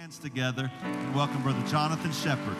[0.00, 2.56] hands together and welcome Brother Jonathan Sheppard.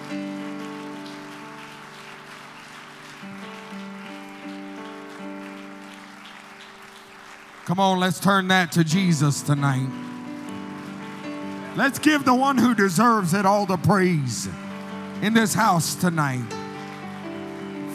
[7.64, 9.88] Come on, let's turn that to Jesus tonight.
[11.76, 14.46] Let's give the one who deserves it all the praise
[15.22, 16.44] in this house tonight.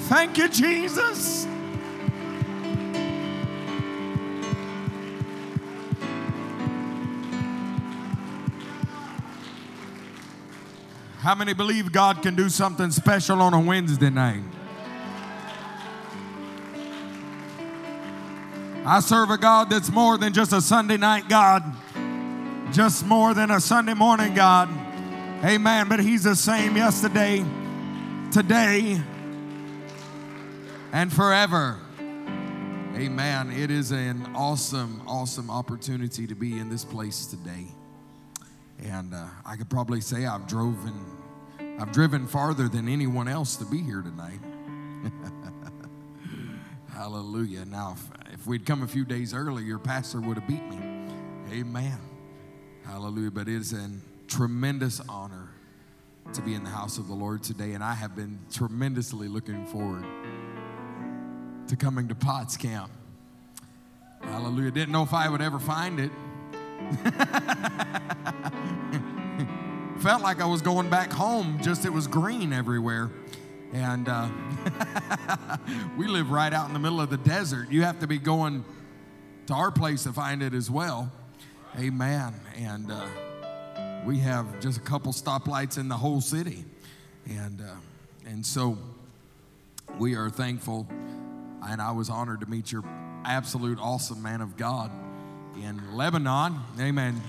[0.07, 1.45] Thank you, Jesus.
[11.25, 14.43] How many believe God can do something special on a Wednesday night?
[18.85, 21.63] I serve a God that's more than just a Sunday night God,
[22.71, 24.69] just more than a Sunday morning God.
[25.43, 25.89] Amen.
[25.89, 27.43] But He's the same yesterday,
[28.31, 29.01] today,
[30.93, 31.79] and forever.
[32.93, 33.49] Amen.
[33.49, 37.65] It is an awesome, awesome opportunity to be in this place today.
[38.83, 40.93] And uh, I could probably say I've driven,
[41.79, 44.39] I've driven farther than anyone else to be here tonight.
[46.93, 47.65] Hallelujah.
[47.65, 50.79] Now, if, if we'd come a few days earlier, your pastor would have beat me.
[51.51, 51.99] Amen.
[52.85, 53.31] Hallelujah.
[53.31, 53.89] But it is a
[54.27, 55.49] tremendous honor
[56.33, 57.73] to be in the house of the Lord today.
[57.73, 60.05] And I have been tremendously looking forward
[61.67, 62.91] to coming to Potts Camp.
[64.21, 64.71] Hallelujah.
[64.71, 66.11] Didn't know if I would ever find it.
[69.99, 73.09] Felt like I was going back home, just it was green everywhere.
[73.73, 74.29] And uh,
[75.97, 77.71] we live right out in the middle of the desert.
[77.71, 78.63] You have to be going
[79.47, 81.11] to our place to find it as well.
[81.77, 82.33] Amen.
[82.55, 83.07] And uh,
[84.05, 86.65] we have just a couple stoplights in the whole city.
[87.27, 87.75] And, uh,
[88.27, 88.77] and so
[89.97, 90.87] we are thankful.
[91.67, 92.83] And I was honored to meet your
[93.25, 94.91] absolute awesome man of God
[95.61, 96.59] in Lebanon.
[96.79, 97.21] Amen.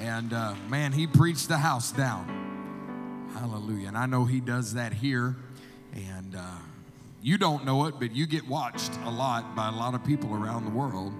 [0.00, 3.30] And uh, man, he preached the house down.
[3.34, 3.88] Hallelujah.
[3.88, 5.36] And I know he does that here.
[5.92, 6.58] And uh,
[7.22, 10.34] you don't know it, but you get watched a lot by a lot of people
[10.34, 11.12] around the world.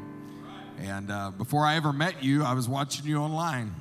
[0.79, 3.75] And uh, before I ever met you, I was watching you online.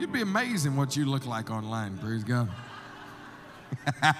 [0.00, 2.48] You'd be amazing what you look like online, praise God.
[4.02, 4.14] I'm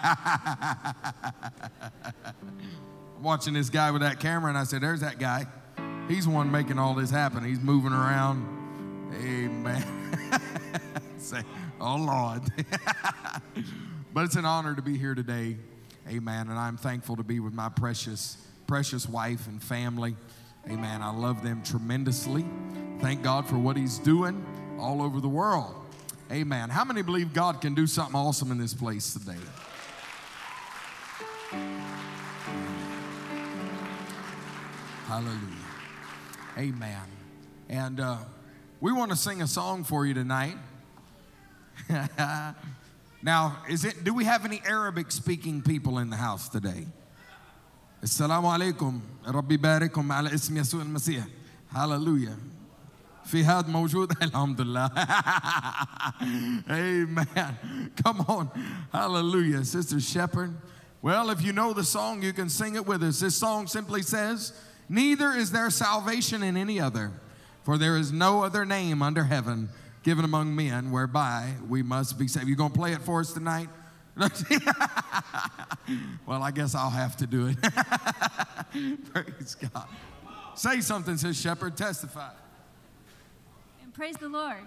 [3.23, 5.47] watching this guy with that camera, and I said, There's that guy.
[6.07, 7.43] He's the one making all this happen.
[7.43, 8.45] He's moving around.
[9.25, 9.83] Amen.
[11.19, 11.41] Say,
[11.81, 12.43] oh Lord.
[14.13, 15.57] but it's an honor to be here today.
[16.07, 16.51] Amen.
[16.51, 18.37] And I'm thankful to be with my precious,
[18.67, 20.15] precious wife and family.
[20.69, 21.01] Amen.
[21.01, 22.45] I love them tremendously.
[23.01, 24.45] Thank God for what He's doing
[24.81, 25.75] all over the world.
[26.33, 26.71] Amen.
[26.71, 29.37] How many believe God can do something awesome in this place today?
[35.07, 35.41] Hallelujah.
[36.57, 37.03] Amen.
[37.69, 38.19] And uh,
[38.81, 40.57] we want to sing a song for you tonight.
[43.23, 44.05] now, is it?
[44.05, 46.87] Do we have any Arabic speaking people in the house today?
[48.03, 49.01] Assalamu alaikum.
[49.27, 51.27] Rabbi barikum ala ism Yeshua al-Masih.
[51.73, 52.37] Hallelujah.
[53.31, 54.91] في هاد موجود الحمد لله
[56.69, 57.93] amen.
[58.03, 58.51] Come on.
[58.93, 59.65] Hallelujah.
[59.65, 60.57] Sister Sheppard.
[61.01, 63.21] Well if you know the song you can sing it with us.
[63.21, 64.53] This song simply says
[64.89, 67.13] neither is there salvation in any other
[67.63, 69.69] for there is no other name under heaven
[70.03, 72.49] given among men whereby we must be saved.
[72.49, 73.69] You going to play it for us tonight?
[76.25, 77.57] Well, I guess I'll have to do it.
[79.13, 79.89] Praise God.
[80.55, 81.77] Say something, says Sheppard.
[81.77, 82.31] Testify
[83.93, 84.63] praise the Lord.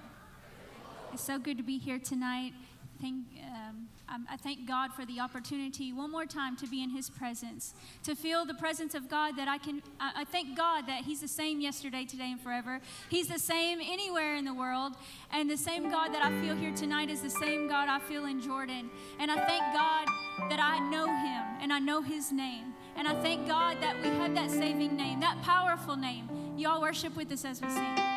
[1.14, 2.54] It's so good to be here tonight.
[3.02, 7.10] Thank, um, I'm- thank God for the opportunity one more time to be in His
[7.10, 7.74] presence,
[8.04, 9.36] to feel the presence of God.
[9.36, 12.80] That I can, I, I thank God that He's the same yesterday, today, and forever.
[13.10, 14.94] He's the same anywhere in the world,
[15.32, 18.26] and the same God that I feel here tonight is the same God I feel
[18.26, 18.90] in Jordan.
[19.20, 20.08] And I thank God
[20.50, 24.10] that I know Him and I know His name, and I thank God that we
[24.10, 26.30] have that saving name, that powerful name.
[26.58, 28.13] Y'all worship with us as we sing.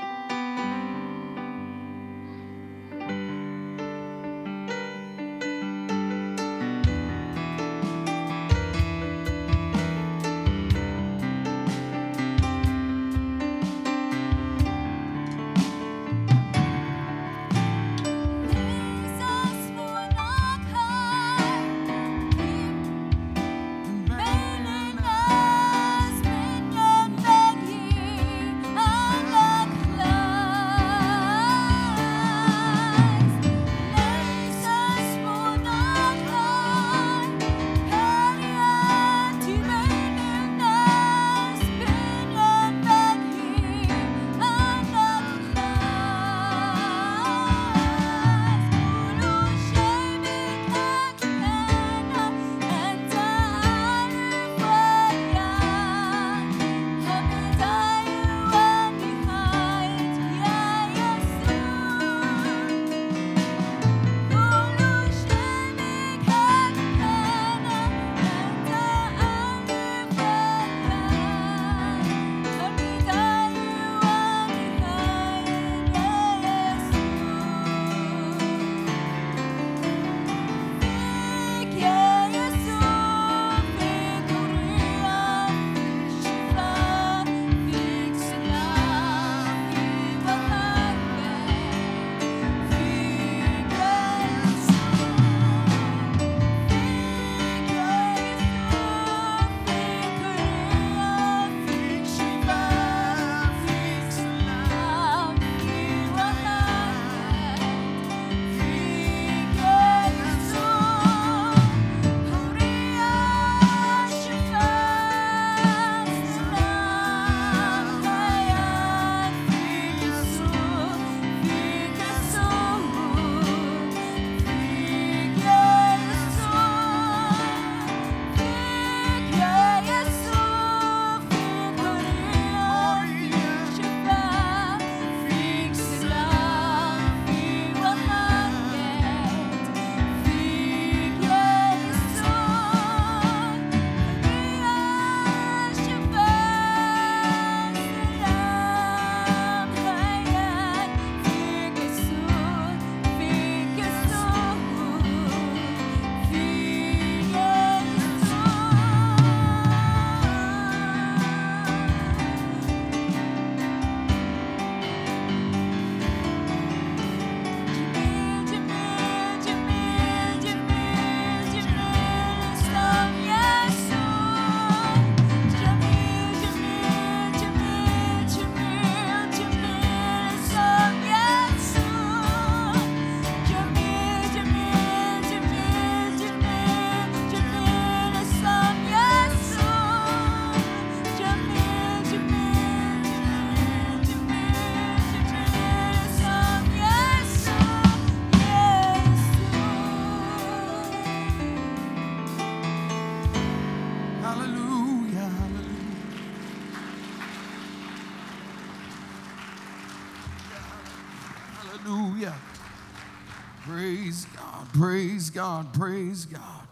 [215.37, 216.67] God, praise God.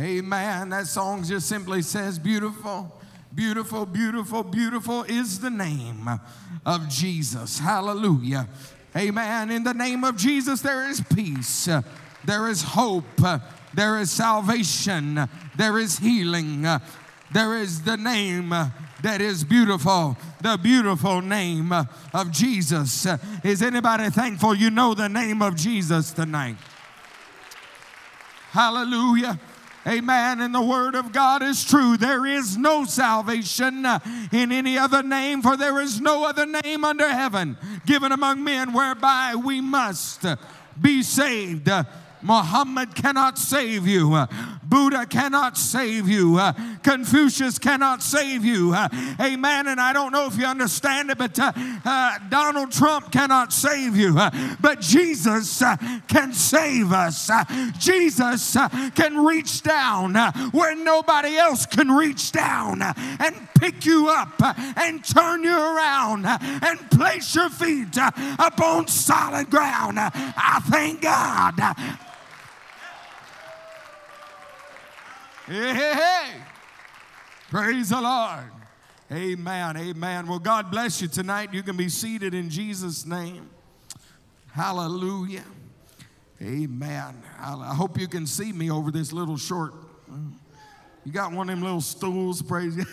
[0.00, 0.70] Amen.
[0.70, 2.90] That song just simply says, Beautiful,
[3.34, 6.08] beautiful, beautiful, beautiful is the name
[6.64, 7.58] of Jesus.
[7.58, 8.48] Hallelujah.
[8.96, 9.50] Amen.
[9.50, 11.68] In the name of Jesus, there is peace,
[12.24, 13.04] there is hope,
[13.74, 15.28] there is salvation,
[15.58, 16.62] there is healing,
[17.30, 18.48] there is the name
[19.02, 21.72] that is beautiful, the beautiful name
[22.14, 23.06] of Jesus.
[23.44, 26.56] Is anybody thankful you know the name of Jesus tonight?
[28.58, 29.38] Hallelujah.
[29.86, 30.40] Amen.
[30.40, 31.96] And the word of God is true.
[31.96, 34.00] There is no salvation uh,
[34.32, 38.72] in any other name, for there is no other name under heaven given among men
[38.72, 40.34] whereby we must uh,
[40.80, 41.68] be saved.
[41.68, 41.84] Uh,
[42.20, 44.26] Muhammad cannot save you.
[44.68, 46.36] Buddha cannot save you.
[46.36, 48.74] Uh, Confucius cannot save you.
[48.74, 48.88] Uh,
[49.20, 49.66] amen.
[49.66, 51.52] And I don't know if you understand it, but uh,
[51.84, 54.18] uh, Donald Trump cannot save you.
[54.18, 57.30] Uh, but Jesus uh, can save us.
[57.78, 58.56] Jesus
[58.94, 60.14] can reach down
[60.50, 64.40] where nobody else can reach down and pick you up
[64.76, 67.96] and turn you around and place your feet
[68.38, 69.98] upon solid ground.
[69.98, 72.07] I thank God
[75.48, 76.34] Hey, hey, hey.
[77.48, 78.50] Praise the Lord.
[79.10, 79.78] Amen.
[79.78, 80.26] Amen.
[80.26, 81.54] Well, God bless you tonight.
[81.54, 83.48] You can be seated in Jesus' name.
[84.52, 85.46] Hallelujah.
[86.42, 87.22] Amen.
[87.40, 89.72] I hope you can see me over this little short.
[91.06, 92.84] You got one of them little stools, praise you.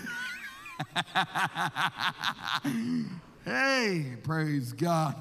[3.44, 5.14] hey, praise God.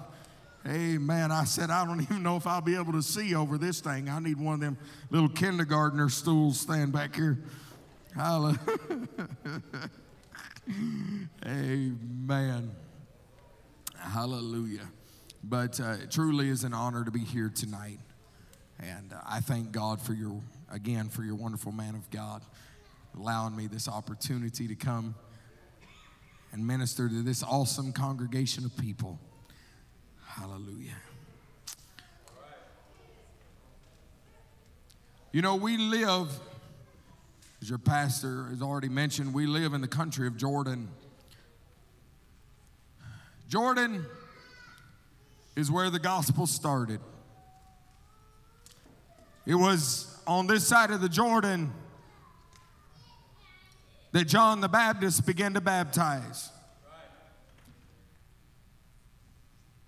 [0.66, 1.30] Amen.
[1.30, 4.09] I said, I don't even know if I'll be able to see over this thing.
[4.09, 4.78] I need one of them
[5.11, 7.38] little kindergartner stools stand back here.
[8.14, 8.59] Hallelujah.
[11.47, 12.71] Amen.
[13.97, 14.88] Hallelujah.
[15.42, 17.99] But uh, it truly is an honor to be here tonight.
[18.80, 20.40] And uh, I thank God for your,
[20.73, 22.42] again, for your wonderful man of God,
[23.18, 25.14] allowing me this opportunity to come
[26.52, 29.18] and minister to this awesome congregation of people.
[30.36, 30.96] Hallelujah.
[35.30, 36.28] You know, we live,
[37.62, 40.88] as your pastor has already mentioned, we live in the country of Jordan.
[43.48, 44.04] Jordan
[45.54, 46.98] is where the gospel started.
[49.46, 51.72] It was on this side of the Jordan
[54.10, 56.50] that John the Baptist began to baptize.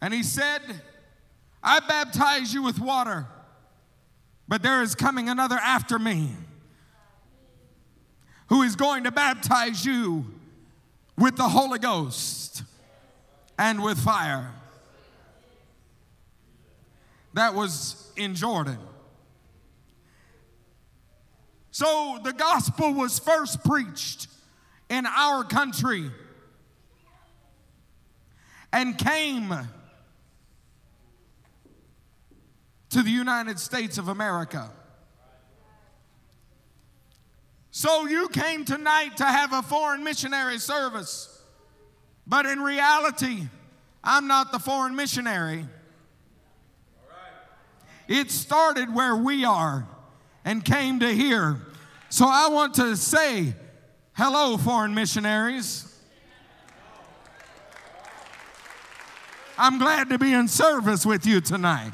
[0.01, 0.61] And he said,
[1.63, 3.27] I baptize you with water,
[4.47, 6.31] but there is coming another after me
[8.49, 10.27] who is going to baptize you
[11.19, 12.63] with the Holy Ghost
[13.59, 14.53] and with fire.
[17.35, 18.79] That was in Jordan.
[21.71, 24.29] So the gospel was first preached
[24.89, 26.11] in our country
[28.73, 29.53] and came
[32.97, 34.71] to the United States of America.
[37.71, 41.43] So you came tonight to have a foreign missionary service.
[42.27, 43.49] But in reality,
[44.03, 45.67] I'm not the foreign missionary.
[48.09, 49.87] It started where we are
[50.47, 51.61] and came to here.
[52.09, 53.53] So I want to say
[54.15, 55.95] hello, foreign missionaries.
[59.59, 61.93] I'm glad to be in service with you tonight.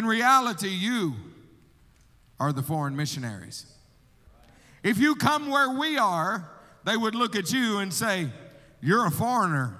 [0.00, 1.14] In reality, you
[2.38, 3.66] are the foreign missionaries.
[4.82, 6.50] If you come where we are,
[6.84, 8.30] they would look at you and say,
[8.80, 9.76] You're a foreigner.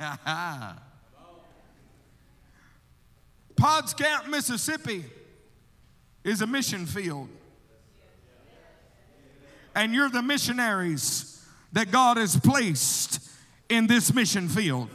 [3.56, 5.04] Potts Camp, Mississippi
[6.24, 7.28] is a mission field.
[9.76, 13.20] And you're the missionaries that God has placed
[13.68, 14.88] in this mission field.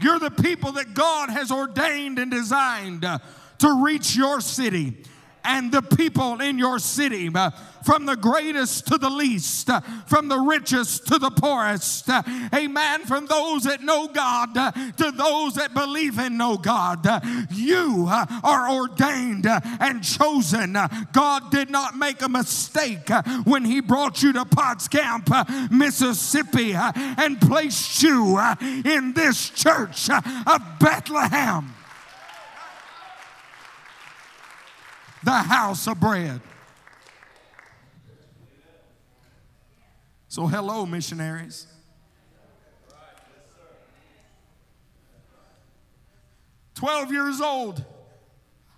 [0.00, 3.18] You're the people that God has ordained and designed uh,
[3.58, 5.04] to reach your city
[5.44, 7.50] and the people in your city, uh,
[7.84, 12.08] from the greatest to the least, uh, from the richest to the poorest.
[12.08, 12.22] Uh,
[12.54, 13.04] amen.
[13.04, 17.06] From those that know God uh, to those that believe in know God.
[17.06, 17.20] Uh,
[17.50, 20.76] you uh, are ordained and chosen.
[21.12, 23.08] God did not make a mistake
[23.44, 25.28] when He brought you to Potts Camp,
[25.70, 28.38] Mississippi, and placed you
[28.84, 31.74] in this church of Bethlehem.
[35.24, 36.40] the house of bread.
[40.28, 41.66] So, hello, missionaries.
[46.74, 47.84] Twelve years old.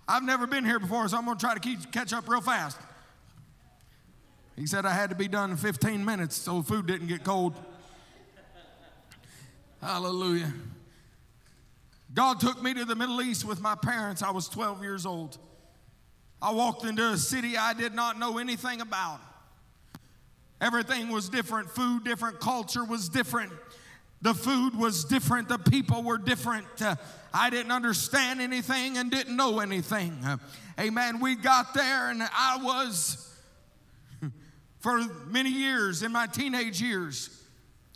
[0.07, 2.41] I've never been here before, so I'm going to try to keep, catch up real
[2.41, 2.77] fast.
[4.55, 7.55] He said I had to be done in 15 minutes so food didn't get cold.
[9.81, 10.53] Hallelujah.
[12.13, 14.23] God took me to the Middle East with my parents.
[14.23, 15.37] I was 12 years old.
[16.45, 19.19] I walked into a city I did not know anything about.
[20.61, 21.71] Everything was different.
[21.71, 22.39] Food, different.
[22.39, 23.51] Culture was different.
[24.21, 25.49] The food was different.
[25.49, 26.67] The people were different.
[26.79, 26.97] Uh,
[27.33, 30.19] I didn't understand anything and didn't know anything.
[30.23, 30.37] Uh,
[30.79, 31.19] amen.
[31.19, 33.27] We got there, and I was,
[34.81, 37.41] for many years in my teenage years,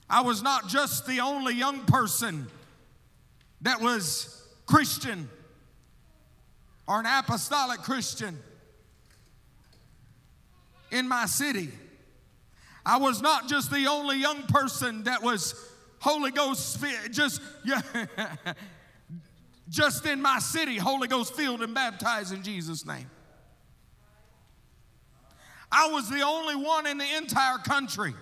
[0.10, 2.48] I was not just the only young person
[3.62, 5.29] that was Christian
[6.89, 8.36] or an apostolic Christian
[10.91, 11.69] in my city.
[12.84, 15.53] I was not just the only young person that was
[16.00, 17.81] Holy Ghost just yeah,
[19.69, 23.10] just in my city, Holy Ghost filled and baptized in Jesus' name.
[25.72, 28.15] I was the only one in the entire country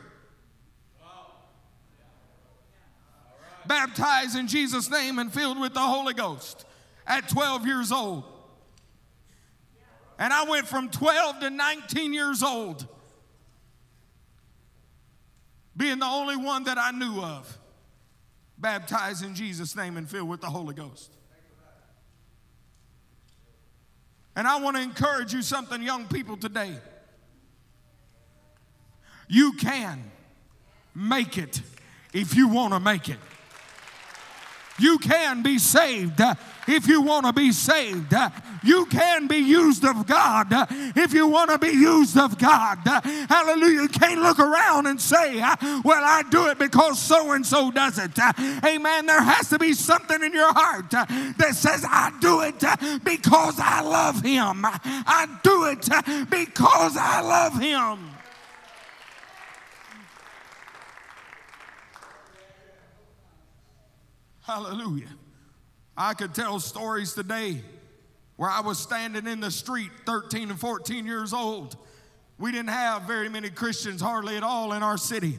[3.65, 6.65] baptized in Jesus' name and filled with the Holy Ghost
[7.05, 8.25] at 12 years old.
[10.19, 12.87] And I went from 12 to 19 years old,
[15.75, 17.57] being the only one that I knew of,
[18.57, 21.11] baptized in Jesus' name and filled with the Holy Ghost.
[24.35, 26.75] And I want to encourage you something, young people, today.
[29.27, 30.11] You can
[30.93, 31.61] make it
[32.13, 33.17] if you want to make it.
[34.79, 36.35] You can be saved uh,
[36.67, 38.13] if you want to be saved.
[38.13, 38.29] Uh,
[38.63, 42.79] you can be used of God uh, if you want to be used of God.
[42.85, 43.81] Uh, hallelujah.
[43.81, 47.71] You can't look around and say, uh, Well, I do it because so and so
[47.71, 48.11] does it.
[48.17, 48.33] Uh,
[48.65, 49.05] amen.
[49.07, 52.59] There has to be something in your heart that says, I do it
[53.03, 54.61] because I love Him.
[54.63, 55.89] I do it
[56.29, 58.16] because I love Him.
[64.47, 65.09] Hallelujah.
[65.97, 67.61] I could tell stories today
[68.37, 71.75] where I was standing in the street, 13 and 14 years old.
[72.39, 75.37] We didn't have very many Christians, hardly at all, in our city.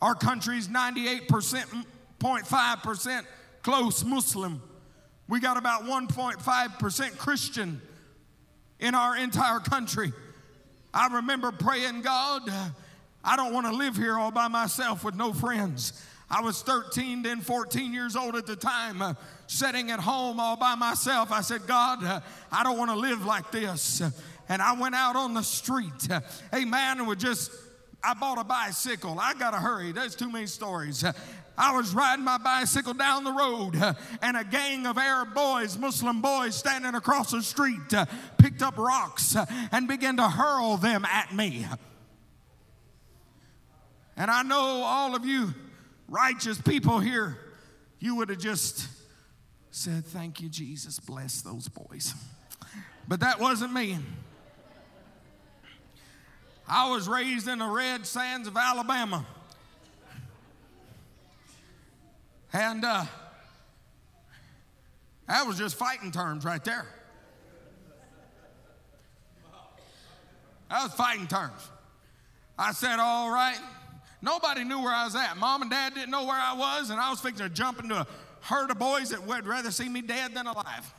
[0.00, 3.26] Our country's 98.5%
[3.62, 4.62] close Muslim.
[5.28, 7.82] We got about 1.5% Christian
[8.80, 10.14] in our entire country.
[10.94, 12.50] I remember praying, God,
[13.22, 16.02] I don't want to live here all by myself with no friends.
[16.30, 19.14] I was 13, then 14 years old at the time, uh,
[19.46, 21.32] sitting at home all by myself.
[21.32, 22.20] I said, God, uh,
[22.52, 24.02] I don't want to live like this.
[24.50, 26.20] And I went out on the street, uh,
[26.54, 27.50] amen, and would just,
[28.04, 29.18] I bought a bicycle.
[29.18, 29.92] I got to hurry.
[29.92, 31.02] There's too many stories.
[31.56, 33.74] I was riding my bicycle down the road,
[34.22, 38.04] and a gang of Arab boys, Muslim boys, standing across the street, uh,
[38.36, 41.66] picked up rocks uh, and began to hurl them at me.
[44.16, 45.54] And I know all of you
[46.08, 47.38] righteous people here,
[47.98, 48.88] you would have just
[49.70, 50.98] said, Thank you, Jesus.
[50.98, 52.14] Bless those boys.
[53.06, 53.98] But that wasn't me.
[56.68, 59.24] I was raised in the red sands of Alabama.
[62.52, 63.04] And uh,
[65.26, 66.86] that was just fighting terms right there.
[70.70, 71.68] That was fighting terms.
[72.58, 73.58] I said, All right.
[74.20, 75.36] Nobody knew where I was at.
[75.36, 77.94] Mom and dad didn't know where I was, and I was fixing to jump into
[77.94, 78.06] a
[78.40, 80.94] herd of boys that would rather see me dead than alive.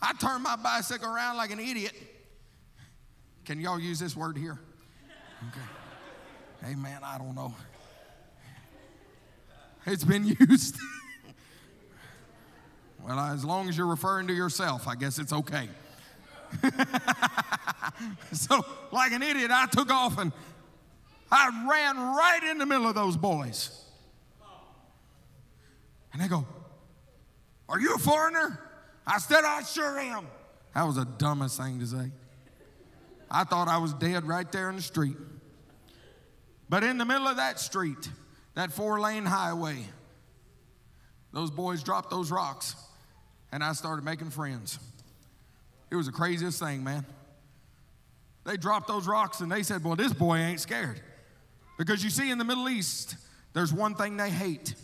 [0.00, 1.94] I turned my bicycle around like an idiot.
[3.44, 4.58] Can y'all use this word here?
[5.48, 6.66] Okay.
[6.66, 7.54] Hey, man, I don't know.
[9.86, 10.76] It's been used.
[13.02, 15.68] well, as long as you're referring to yourself, I guess it's okay.
[18.32, 20.32] so, like an idiot, I took off and
[21.30, 23.82] I ran right in the middle of those boys.
[26.12, 26.46] And they go,
[27.68, 28.60] Are you a foreigner?
[29.06, 30.26] I said, I sure am.
[30.74, 32.10] That was the dumbest thing to say.
[33.30, 35.16] I thought I was dead right there in the street.
[36.68, 38.10] But in the middle of that street,
[38.54, 39.84] that four lane highway,
[41.32, 42.74] those boys dropped those rocks,
[43.52, 44.78] and I started making friends.
[45.90, 47.06] It was the craziest thing, man.
[48.44, 51.00] They dropped those rocks and they said, Well, this boy ain't scared.
[51.78, 53.16] Because you see, in the Middle East,
[53.52, 54.74] there's one thing they hate,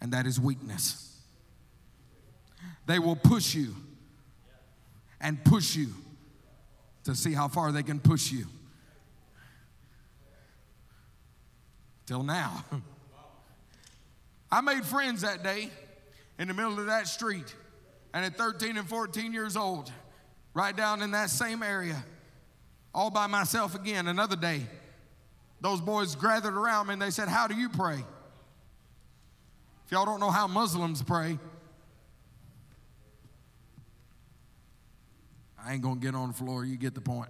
[0.00, 1.06] and that is weakness.
[2.86, 3.74] They will push you
[5.20, 5.88] and push you
[7.04, 8.46] to see how far they can push you.
[12.06, 12.64] Till now.
[14.52, 15.70] I made friends that day
[16.38, 17.54] in the middle of that street.
[18.12, 19.90] And at 13 and 14 years old,
[20.54, 22.04] right down in that same area,
[22.94, 24.66] all by myself again, another day,
[25.60, 28.02] those boys gathered around me and they said, How do you pray?
[29.84, 31.38] If y'all don't know how Muslims pray,
[35.62, 37.28] I ain't gonna get on the floor, you get the point.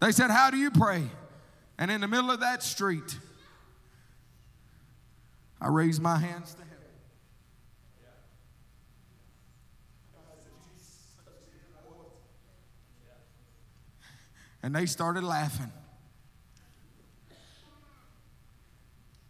[0.00, 1.02] They said, How do you pray?
[1.78, 3.18] And in the middle of that street,
[5.60, 6.69] I raised my hands to
[14.62, 15.72] And they started laughing.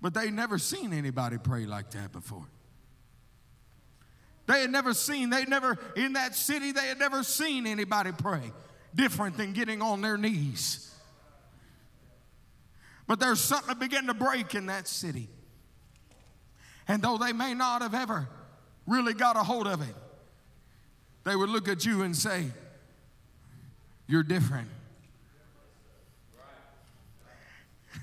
[0.01, 2.47] But they never seen anybody pray like that before.
[4.47, 8.53] They had never seen, they never, in that city, they had never seen anybody pray
[8.95, 10.93] different than getting on their knees.
[13.07, 15.29] But there's something that began to break in that city.
[16.89, 18.29] And though they may not have ever
[18.87, 19.95] really got a hold of it,
[21.25, 22.47] they would look at you and say,
[24.09, 24.69] You're different.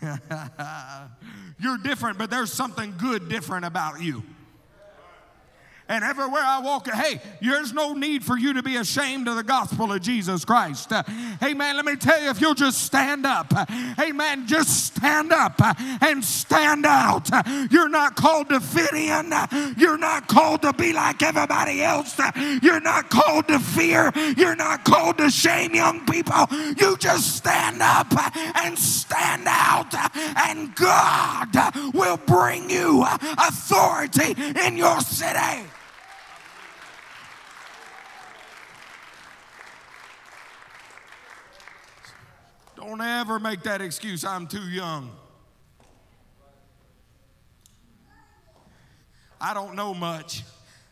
[1.60, 4.24] You're different, but there's something good different about you.
[5.90, 9.44] And everywhere I walk, hey, there's no need for you to be ashamed of the
[9.44, 10.92] gospel of Jesus Christ.
[11.40, 13.54] Hey, man, let me tell you, if you'll just stand up,
[13.96, 15.62] hey, man, just stand up
[16.02, 17.30] and stand out.
[17.72, 19.34] You're not called to fit in,
[19.78, 22.20] you're not called to be like everybody else,
[22.62, 26.48] you're not called to fear, you're not called to shame young people.
[26.78, 28.08] You just stand up
[28.58, 29.94] and stand out,
[30.48, 31.56] and God
[31.94, 33.06] will bring you
[33.38, 35.64] authority in your city.
[42.88, 45.12] Don't ever make that excuse, I'm too young.
[49.42, 50.44] I don't know much.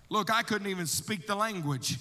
[0.09, 1.97] Look, I couldn't even speak the language.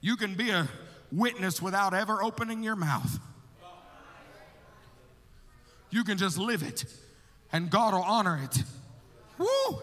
[0.00, 0.66] You can be a
[1.12, 3.20] witness without ever opening your mouth.
[5.90, 6.86] You can just live it,
[7.52, 8.64] and God will honor it.
[9.38, 9.78] Woo!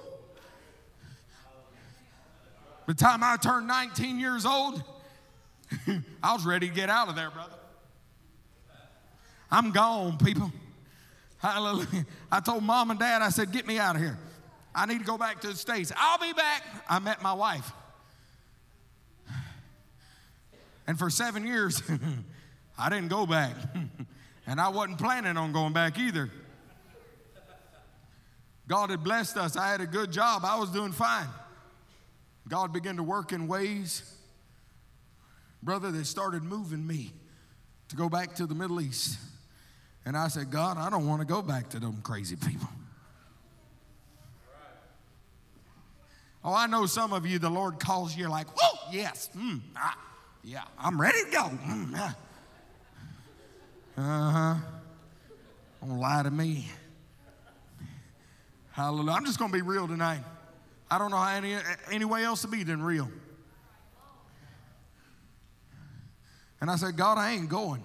[2.86, 4.84] By the time I turned 19 years old,
[6.24, 7.56] I was ready to get out of there, brother.
[9.52, 10.52] I'm gone, people.
[11.38, 12.06] Hallelujah.
[12.32, 14.18] I told mom and dad, I said, get me out of here.
[14.74, 15.92] I need to go back to the States.
[15.96, 16.64] I'll be back.
[16.90, 17.72] I met my wife.
[20.88, 21.82] And for seven years,
[22.78, 23.56] I didn't go back.
[24.48, 26.30] and I wasn't planning on going back either.
[28.68, 29.56] God had blessed us.
[29.56, 30.44] I had a good job.
[30.44, 31.28] I was doing fine.
[32.48, 34.15] God began to work in ways
[35.66, 37.12] brother, they started moving me
[37.90, 39.18] to go back to the Middle East.
[40.06, 42.70] And I said, God, I don't want to go back to them crazy people.
[46.48, 49.98] Oh, I know some of you, the Lord calls you, like, whoa, yes, mm, ah,
[50.44, 51.42] yeah, I'm ready to go.
[51.42, 52.16] Mm.
[53.98, 54.56] Uh huh.
[55.82, 56.68] Don't lie to me.
[58.74, 59.14] Hallelujah.
[59.14, 60.22] I'm just going to be real tonight.
[60.92, 61.56] I don't know how any,
[61.92, 63.10] any way else to be than real.
[66.66, 67.84] And I said, God, I ain't going.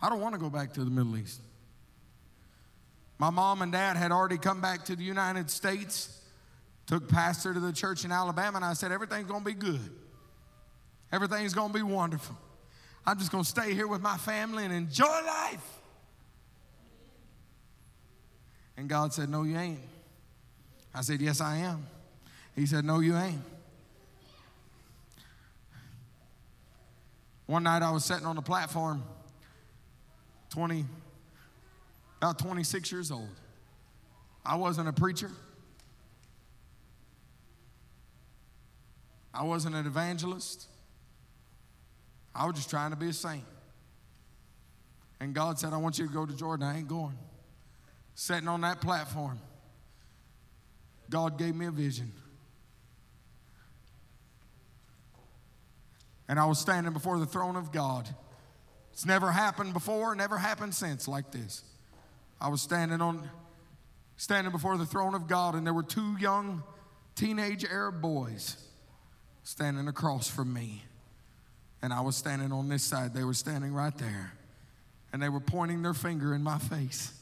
[0.00, 1.40] I don't want to go back to the Middle East.
[3.18, 6.16] My mom and dad had already come back to the United States,
[6.86, 9.80] took pastor to the church in Alabama, and I said, everything's going to be good.
[11.10, 12.36] Everything's going to be wonderful.
[13.04, 15.80] I'm just going to stay here with my family and enjoy life.
[18.76, 19.80] And God said, No, you ain't.
[20.94, 21.84] I said, Yes, I am.
[22.54, 23.42] He said, No, you ain't.
[27.46, 29.04] One night I was sitting on the platform,
[30.50, 30.84] 20,
[32.18, 33.28] about 26 years old.
[34.44, 35.30] I wasn't a preacher.
[39.32, 40.66] I wasn't an evangelist.
[42.34, 43.44] I was just trying to be a saint.
[45.20, 46.66] And God said, I want you to go to Jordan.
[46.66, 47.16] I ain't going.
[48.14, 49.38] Sitting on that platform,
[51.08, 52.12] God gave me a vision.
[56.28, 58.08] And I was standing before the throne of God.
[58.92, 61.62] It's never happened before, never happened since like this.
[62.40, 63.28] I was standing on
[64.16, 66.62] standing before the throne of God and there were two young
[67.14, 68.56] teenage Arab boys
[69.42, 70.82] standing across from me.
[71.82, 74.32] And I was standing on this side, they were standing right there.
[75.12, 77.12] And they were pointing their finger in my face.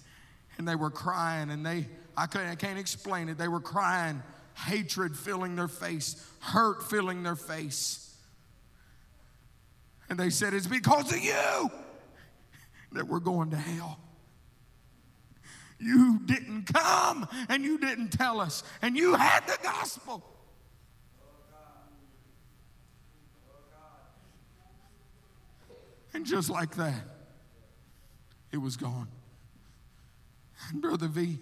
[0.56, 1.86] And they were crying and they
[2.16, 3.38] I, couldn't, I can't explain it.
[3.38, 4.22] They were crying,
[4.54, 8.03] hatred filling their face, hurt filling their face.
[10.14, 11.70] And they said, It's because of you
[12.92, 13.98] that we're going to hell.
[15.80, 20.22] you didn't come and you didn't tell us, and you had the gospel.
[26.12, 27.02] And just like that,
[28.52, 29.08] it was gone.
[30.70, 31.40] And Brother V,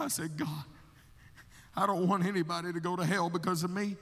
[0.00, 0.64] I said, God,
[1.76, 3.94] I don't want anybody to go to hell because of me.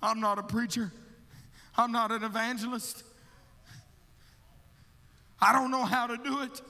[0.00, 0.92] I'm not a preacher.
[1.78, 3.04] I'm not an evangelist.
[5.40, 6.60] I don't know how to do it.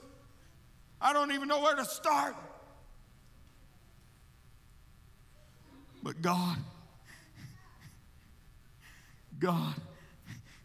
[1.00, 2.36] I don't even know where to start.
[6.02, 6.58] But God,
[9.38, 9.74] God,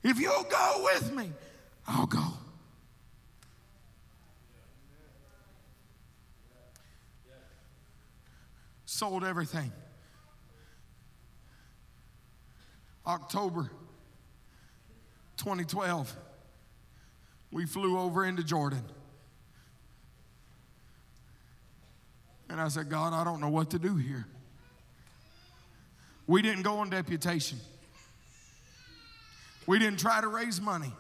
[0.04, 1.32] if you'll go with me,
[1.88, 2.24] I'll go.
[8.86, 9.72] Sold everything.
[13.08, 13.70] October
[15.38, 16.16] 2012,
[17.52, 18.84] we flew over into Jordan.
[22.50, 24.28] And I said, God, I don't know what to do here.
[26.28, 27.58] We didn't go on deputation.
[29.66, 30.92] We didn't try to raise money.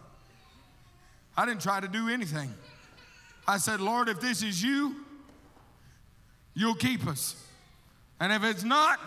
[1.35, 2.53] I didn't try to do anything.
[3.47, 4.95] I said, Lord, if this is you,
[6.53, 7.35] you'll keep us.
[8.19, 8.99] And if it's not,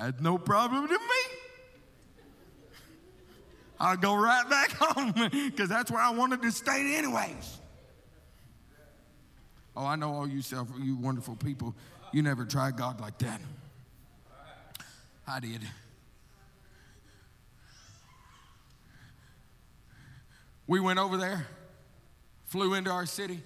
[0.00, 1.38] that's no problem to me.
[3.80, 7.60] I'll go right back home because that's where I wanted to stay anyways.
[9.76, 11.74] Oh, I know all you self, you wonderful people.
[12.12, 13.40] You never tried God like that.
[15.26, 15.60] I did.
[20.66, 21.46] We went over there,
[22.46, 23.40] flew into our city.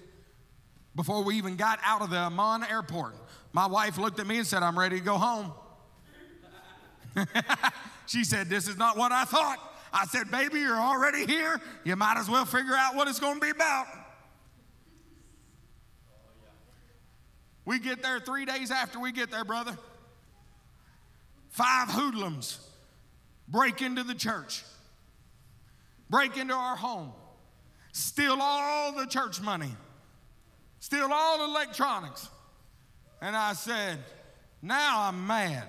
[0.95, 3.15] Before we even got out of the Amman airport,
[3.51, 5.51] my wife looked at me and said, I'm ready to go home.
[8.05, 9.57] she said, This is not what I thought.
[9.91, 11.59] I said, Baby, you're already here.
[11.83, 13.85] You might as well figure out what it's going to be about.
[17.65, 19.77] We get there three days after we get there, brother.
[21.49, 22.59] Five hoodlums
[23.47, 24.63] break into the church,
[26.09, 27.11] break into our home,
[27.91, 29.71] steal all the church money,
[30.79, 32.27] steal all electronics.
[33.21, 33.99] And I said,
[34.61, 35.67] Now I'm mad.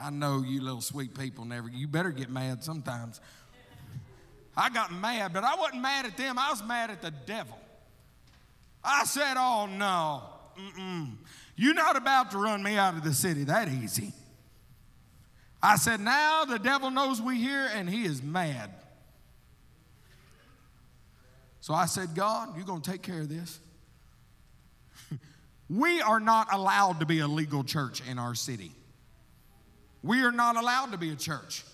[0.00, 3.20] I know you little sweet people never, you better get mad sometimes.
[4.56, 7.58] I got mad, but I wasn't mad at them, I was mad at the devil.
[8.82, 10.22] I said, Oh no,
[10.58, 11.16] Mm-mm.
[11.56, 14.12] you're not about to run me out of the city that easy.
[15.62, 18.70] I said, Now the devil knows we here and he is mad.
[21.60, 23.60] So I said, God, you're going to take care of this.
[25.68, 28.72] we are not allowed to be a legal church in our city.
[30.02, 31.64] We are not allowed to be a church.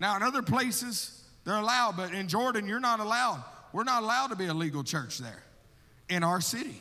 [0.00, 3.42] Now, in other places, they're allowed, but in Jordan, you're not allowed.
[3.72, 5.42] We're not allowed to be a legal church there
[6.08, 6.80] in our city.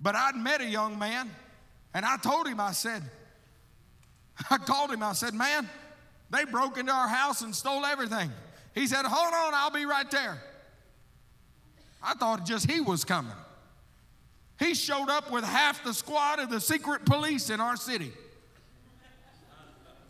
[0.00, 1.30] But I'd met a young man,
[1.94, 3.02] and I told him, I said,
[4.50, 5.68] I called him, I said, man,
[6.30, 8.30] they broke into our house and stole everything.
[8.74, 10.42] He said, hold on, I'll be right there.
[12.02, 13.32] I thought just he was coming.
[14.58, 18.12] He showed up with half the squad of the secret police in our city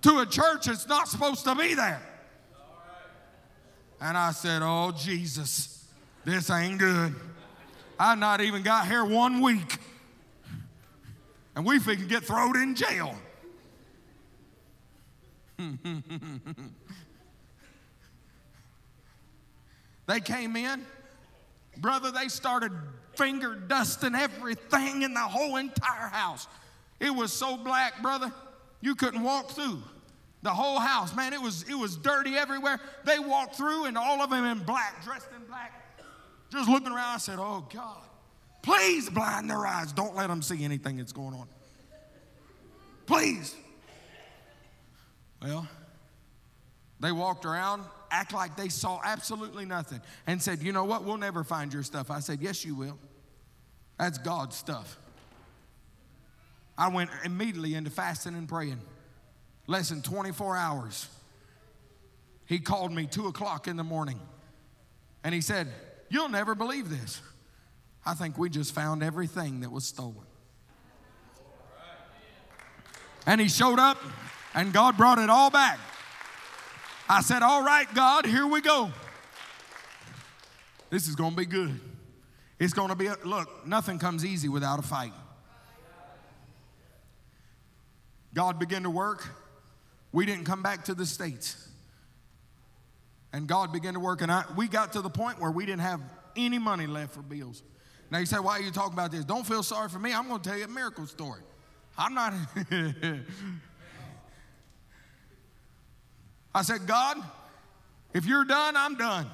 [0.02, 2.02] to a church that's not supposed to be there.
[4.00, 5.87] And I said, Oh, Jesus,
[6.24, 7.14] this ain't good.
[7.98, 9.78] I've not even got here one week.
[11.57, 13.14] And we can get thrown in jail.
[20.07, 20.85] they came in,
[21.78, 22.72] brother, they started
[23.16, 26.46] finger dusting everything in the whole entire house.
[27.00, 28.33] It was so black, brother,
[28.81, 29.83] you couldn't walk through
[30.42, 31.16] the whole house.
[31.16, 32.79] Man, it was it was dirty everywhere.
[33.05, 35.72] They walked through and all of them in black, dressed in black.
[36.53, 38.03] Just looking around, I said, "Oh God,
[38.62, 39.92] please blind their eyes.
[39.92, 41.48] Don't let them see anything that's going on.
[43.07, 43.57] Please."
[45.42, 45.66] Well,
[47.00, 51.05] they walked around, act like they saw absolutely nothing, and said, You know what?
[51.05, 52.11] We'll never find your stuff.
[52.11, 52.98] I said, Yes, you will.
[53.98, 54.98] That's God's stuff.
[56.77, 58.81] I went immediately into fasting and praying.
[59.66, 61.09] Less than 24 hours.
[62.46, 64.20] He called me two o'clock in the morning
[65.22, 65.68] and he said,
[66.11, 67.20] You'll never believe this.
[68.07, 70.27] I think we just found everything that was stolen.
[73.27, 73.98] And he showed up
[74.55, 75.79] and God brought it all back.
[77.08, 78.90] I said, All right, God, here we go.
[80.90, 81.80] This is going to be good.
[82.58, 85.12] It's going to be, a, look, nothing comes easy without a fight.
[88.32, 89.26] God began to work.
[90.12, 91.68] We didn't come back to the States.
[93.32, 95.80] And God began to work, and I, we got to the point where we didn't
[95.80, 96.00] have
[96.36, 97.64] any money left for bills.
[98.10, 99.24] Now you say, why are you talking about this?
[99.24, 100.12] Don't feel sorry for me.
[100.12, 101.40] I'm going to tell you a miracle story.
[101.98, 102.32] I'm not.
[106.54, 107.16] I said, God,
[108.12, 109.26] if you're done, I'm done.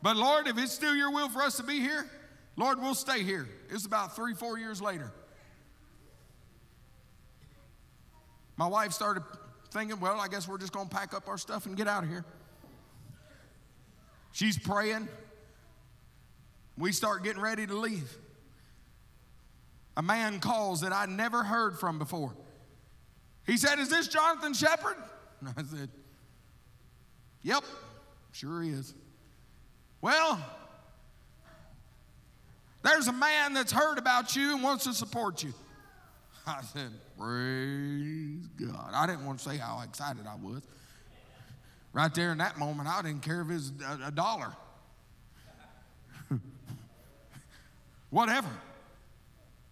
[0.00, 2.10] But Lord, if it's still your will for us to be here,
[2.56, 3.48] Lord, we'll stay here.
[3.70, 5.12] It's about three, four years later.
[8.56, 9.22] My wife started
[9.70, 12.02] thinking, well, I guess we're just going to pack up our stuff and get out
[12.04, 12.24] of here.
[14.32, 15.08] She's praying.
[16.76, 18.16] We start getting ready to leave.
[19.96, 22.34] A man calls that I never heard from before.
[23.46, 24.96] He said, Is this Jonathan Sheppard?
[25.40, 25.88] And I said,
[27.42, 27.64] Yep,
[28.32, 28.94] sure is.
[30.00, 30.40] Well,
[32.82, 35.52] there's a man that's heard about you and wants to support you.
[36.46, 38.90] I said, Praise God.
[38.92, 40.62] I didn't want to say how excited I was.
[41.92, 44.52] Right there in that moment, I didn't care if it was a, a dollar.
[48.10, 48.48] Whatever.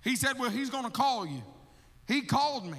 [0.02, 1.42] He said, Well, he's going to call you.
[2.06, 2.78] He called me.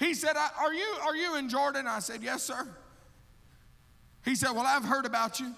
[0.00, 1.86] He said, Are you, are you in Jordan?
[1.86, 2.66] I said, Yes, sir.
[4.24, 5.54] He said, Well, I've heard about you.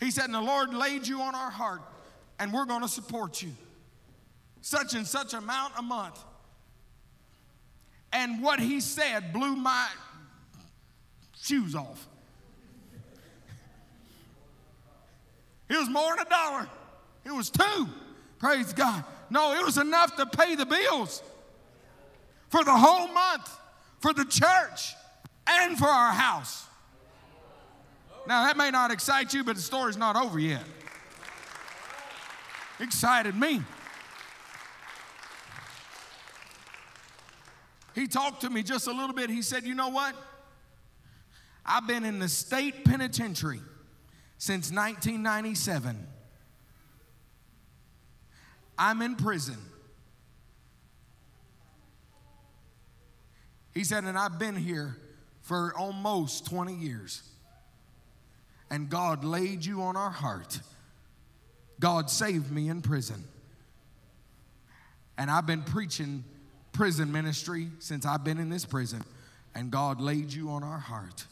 [0.00, 1.80] He said, And the Lord laid you on our heart,
[2.38, 3.52] and we're going to support you.
[4.60, 6.18] Such and such amount a month.
[8.12, 9.86] And what he said blew my
[11.40, 12.06] shoes off.
[15.68, 16.68] It was more than a dollar,
[17.24, 17.88] it was two.
[18.38, 19.04] Praise God.
[19.30, 21.22] No, it was enough to pay the bills
[22.48, 23.50] for the whole month,
[24.00, 24.94] for the church,
[25.46, 26.66] and for our house.
[28.26, 30.64] Now, that may not excite you, but the story's not over yet.
[32.78, 33.62] Excited me.
[37.94, 39.30] He talked to me just a little bit.
[39.30, 40.14] He said, You know what?
[41.66, 43.60] I've been in the state penitentiary
[44.38, 46.06] since 1997.
[48.78, 49.58] I'm in prison.
[53.78, 54.96] He said, and I've been here
[55.40, 57.22] for almost 20 years.
[58.70, 60.58] And God laid you on our heart.
[61.78, 63.22] God saved me in prison.
[65.16, 66.24] And I've been preaching
[66.72, 69.04] prison ministry since I've been in this prison.
[69.54, 71.26] And God laid you on our heart.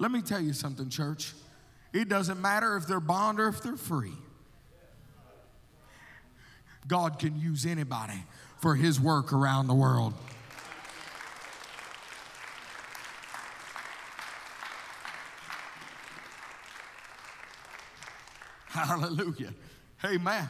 [0.00, 1.34] Let me tell you something, church.
[1.92, 4.18] It doesn't matter if they're bond or if they're free.
[6.88, 8.24] God can use anybody
[8.58, 10.12] for his work around the world.
[18.76, 19.54] Hallelujah.
[20.04, 20.48] Amen.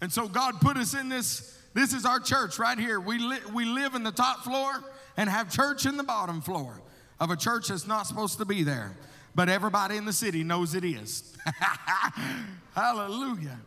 [0.00, 1.56] And so God put us in this.
[1.72, 3.00] This is our church right here.
[3.00, 4.72] We, li- we live in the top floor
[5.16, 6.80] and have church in the bottom floor
[7.20, 8.96] of a church that's not supposed to be there.
[9.34, 11.36] But everybody in the city knows it is.
[12.74, 13.58] Hallelujah.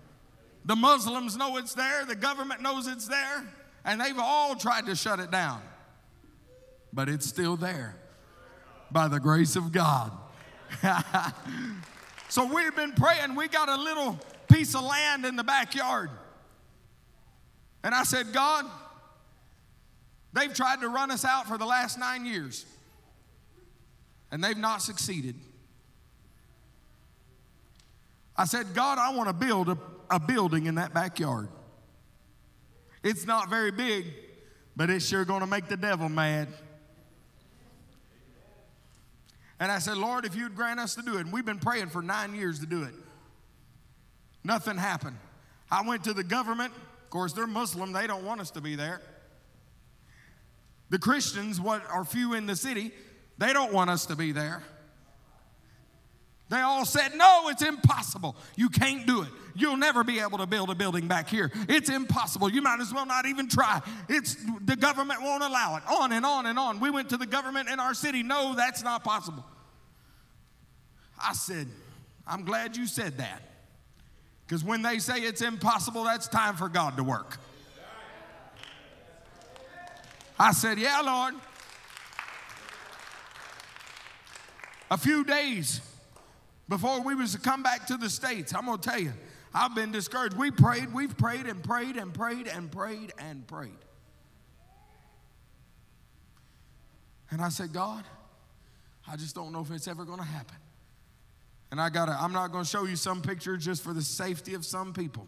[0.66, 3.44] The Muslims know it's there, the government knows it's there,
[3.86, 5.62] and they've all tried to shut it down.
[6.92, 7.96] But it's still there
[8.92, 10.12] by the grace of God.
[12.30, 13.36] so we've been praying.
[13.36, 16.10] We got a little piece of land in the backyard.
[17.84, 18.66] And I said, God,
[20.34, 22.66] they've tried to run us out for the last nine years,
[24.32, 25.36] and they've not succeeded.
[28.36, 29.78] I said, God, I want to build a,
[30.10, 31.48] a building in that backyard.
[33.04, 34.06] It's not very big,
[34.76, 36.50] but it's sure going to make the devil mad.
[39.60, 41.88] And I said, Lord, if you'd grant us to do it, and we've been praying
[41.88, 42.94] for nine years to do it,
[44.44, 45.18] nothing happened.
[45.72, 46.74] I went to the government.
[47.04, 49.02] Of course, they're Muslim, they don't want us to be there.
[50.90, 52.92] The Christians, what are few in the city,
[53.38, 54.64] they don't want us to be there.
[56.50, 58.36] They all said, No, it's impossible.
[58.56, 59.30] You can't do it.
[59.58, 61.52] You'll never be able to build a building back here.
[61.68, 62.50] It's impossible.
[62.50, 63.82] You might as well not even try.
[64.08, 65.84] It's the government won't allow it.
[65.90, 66.80] On and on and on.
[66.80, 68.22] We went to the government in our city.
[68.22, 69.44] No, that's not possible.
[71.20, 71.68] I said,
[72.28, 73.42] I'm glad you said that.
[74.46, 77.40] Because when they say it's impossible, that's time for God to work.
[80.40, 81.34] I said, Yeah, Lord.
[84.92, 85.82] A few days
[86.70, 89.14] before we was to come back to the States, I'm going to tell you,
[89.60, 90.38] I've been discouraged.
[90.38, 93.72] We prayed, we've prayed and prayed and prayed and prayed and prayed.
[97.32, 98.04] And I said, God,
[99.08, 100.58] I just don't know if it's ever going to happen.
[101.72, 104.54] And I got I'm not going to show you some pictures just for the safety
[104.54, 105.26] of some people.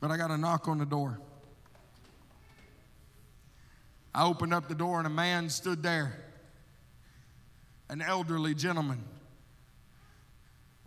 [0.00, 1.18] But I got a knock on the door.
[4.14, 6.12] I opened up the door and a man stood there,
[7.88, 9.02] an elderly gentleman.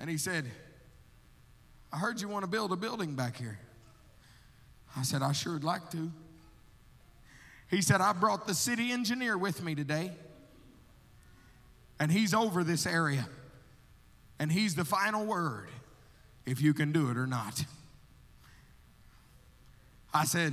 [0.04, 0.44] And he said,
[1.94, 3.58] I heard you want to build a building back here.
[4.98, 6.12] I said, I sure would like to.
[7.70, 10.12] He said, I brought the city engineer with me today,
[12.02, 13.30] and he's over this area,
[14.40, 15.70] and he's the final word
[16.46, 17.64] if you can do it or not.
[20.14, 20.52] I said,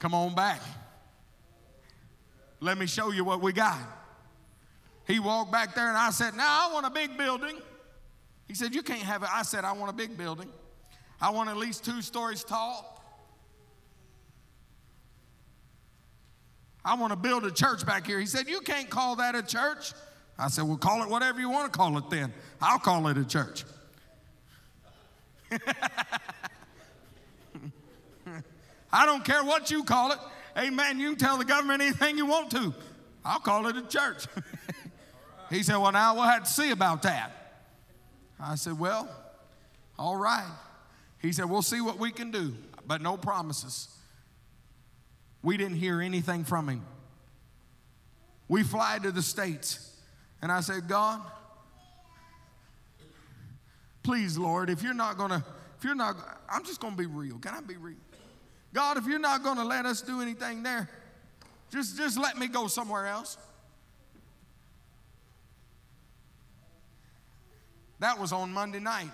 [0.00, 0.60] Come on back.
[2.58, 3.78] Let me show you what we got.
[5.06, 7.60] He walked back there, and I said, Now I want a big building.
[8.48, 9.28] He said, You can't have it.
[9.32, 10.48] I said, I want a big building.
[11.20, 12.94] I want at least two stories tall.
[16.84, 18.18] I want to build a church back here.
[18.18, 19.92] He said, You can't call that a church.
[20.38, 22.32] I said, Well, call it whatever you want to call it then.
[22.60, 23.64] I'll call it a church.
[28.90, 30.18] I don't care what you call it.
[30.56, 30.98] Amen.
[30.98, 32.72] You can tell the government anything you want to.
[33.24, 34.26] I'll call it a church.
[35.50, 37.37] he said, Well, now we'll have to see about that.
[38.40, 39.08] I said, Well,
[39.98, 40.50] all right.
[41.20, 42.54] He said, We'll see what we can do,
[42.86, 43.88] but no promises.
[45.42, 46.82] We didn't hear anything from him.
[48.48, 49.94] We fly to the States,
[50.40, 51.20] and I said, God,
[54.02, 55.44] please, Lord, if you're not gonna,
[55.76, 56.16] if you're not,
[56.48, 57.38] I'm just gonna be real.
[57.38, 57.96] Can I be real?
[58.72, 60.88] God, if you're not gonna let us do anything there,
[61.70, 63.36] just, just let me go somewhere else.
[68.00, 69.10] That was on Monday night.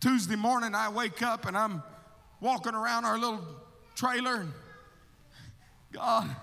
[0.00, 1.82] Tuesday morning, I wake up and I'm
[2.40, 3.44] walking around our little
[3.94, 4.46] trailer.
[5.92, 6.34] God,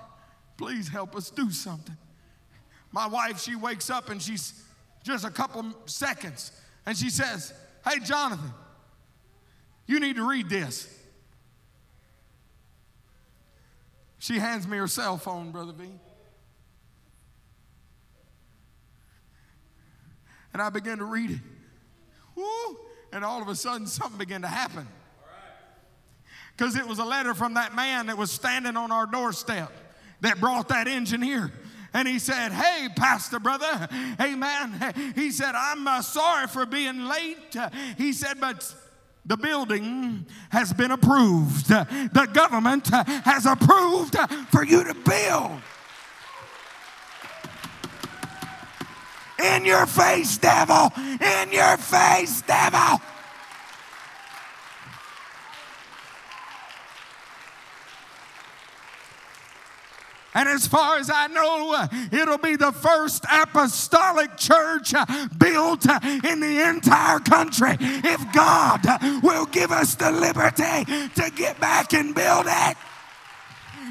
[0.58, 1.96] please help us do something.
[2.92, 4.62] My wife, she wakes up and she's
[5.04, 6.52] just a couple seconds
[6.86, 7.54] and she says,
[7.86, 8.52] Hey, Jonathan,
[9.86, 10.92] you need to read this.
[14.18, 15.86] She hands me her cell phone, Brother V.
[20.56, 21.40] And I began to read it.
[22.34, 22.78] Woo!
[23.12, 24.88] And all of a sudden, something began to happen.
[26.56, 29.70] Because it was a letter from that man that was standing on our doorstep
[30.22, 31.52] that brought that engineer.
[31.94, 33.90] And he said, Hey, Pastor, brother,
[34.22, 34.94] amen.
[35.16, 37.54] He said, I'm uh, sorry for being late.
[37.98, 38.74] He said, But
[39.26, 41.68] the building has been approved.
[41.68, 44.16] The government has approved
[44.52, 45.62] for you to build.
[49.44, 50.92] In your face, devil!
[50.98, 53.02] In your face, devil!
[60.36, 65.06] And as far as I know, uh, it'll be the first apostolic church uh,
[65.38, 67.78] built uh, in the entire country.
[67.80, 68.82] If God
[69.24, 70.84] will give us the liberty
[71.16, 72.78] to get back and build it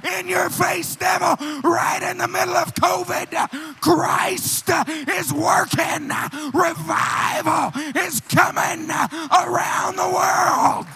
[0.04, 3.80] in your face, devil, right in the middle of COVID.
[3.80, 4.70] Christ
[5.08, 6.10] is working.
[6.52, 10.86] Revival is coming around the world.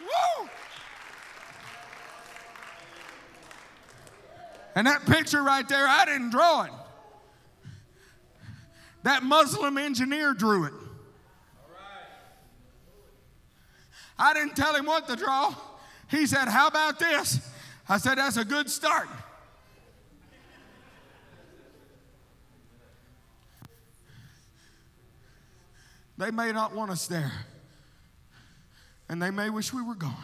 [0.00, 0.48] Woo!
[4.74, 6.72] And that picture right there, I didn't draw it.
[9.04, 10.72] That Muslim engineer drew it.
[14.18, 15.52] I didn't tell him what to draw.
[16.12, 17.40] He said, How about this?
[17.88, 19.08] I said, That's a good start.
[26.18, 27.32] They may not want us there,
[29.08, 30.14] and they may wish we were gone.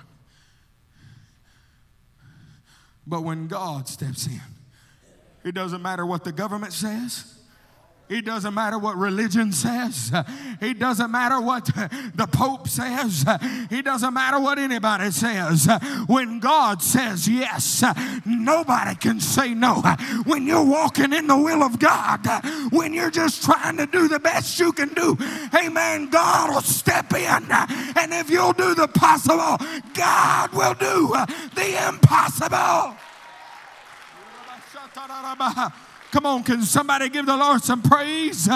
[3.07, 4.41] But when God steps in,
[5.43, 7.38] it doesn't matter what the government says.
[8.09, 10.11] It doesn't matter what religion says.
[10.61, 13.25] It doesn't matter what the Pope says.
[13.71, 15.69] It doesn't matter what anybody says.
[16.07, 17.85] When God says yes,
[18.25, 19.83] nobody can say no.
[20.25, 22.27] When you're walking in the will of God,
[22.71, 25.17] when you're just trying to do the best you can do,
[25.55, 27.47] amen, God will step in.
[27.51, 29.59] And if you'll do the possible,
[29.93, 31.15] God will do
[31.55, 32.97] the impossible.
[36.11, 38.49] Come on, can somebody give the Lord some praise?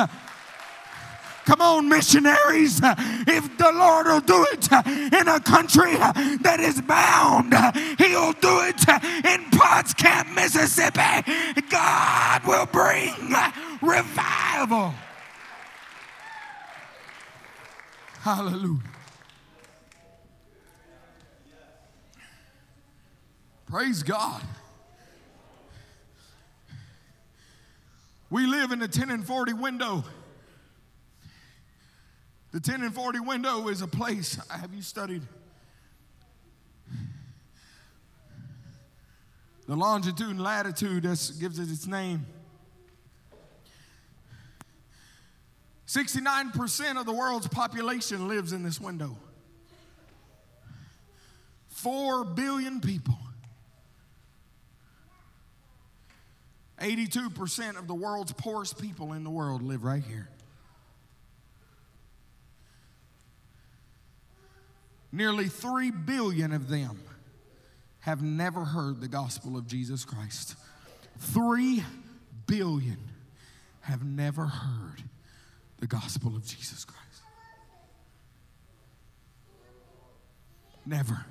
[1.45, 2.81] Come on, missionaries.
[2.83, 4.73] If the Lord will do it
[5.13, 7.53] in a country that is bound,
[7.99, 8.89] He'll do it
[9.25, 11.25] in Potts Camp, Mississippi.
[11.69, 13.13] God will bring
[13.81, 14.95] revival.
[18.21, 18.79] Hallelujah.
[23.67, 24.43] Praise God.
[28.33, 30.03] We live in the 10 and 40 window.
[32.53, 34.39] The 10 and 40 window is a place.
[34.49, 35.21] Have you studied?
[39.69, 42.25] The longitude and latitude that gives it its name.
[45.87, 49.15] 69% of the world's population lives in this window.
[51.69, 53.19] 4 billion people.
[56.83, 60.29] 82% of the world's poorest people in the world live right here.
[65.13, 66.99] Nearly 3 billion of them
[68.01, 70.57] have never heard the gospel of Jesus Christ.
[71.19, 71.85] 3
[72.47, 72.99] billion
[73.83, 75.03] have never heard
[75.79, 77.03] the gospel of Jesus Christ.
[80.85, 81.27] Never.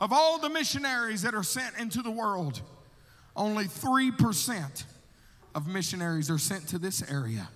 [0.00, 2.60] Of all the missionaries that are sent into the world,
[3.34, 4.84] only 3%
[5.54, 7.48] of missionaries are sent to this area,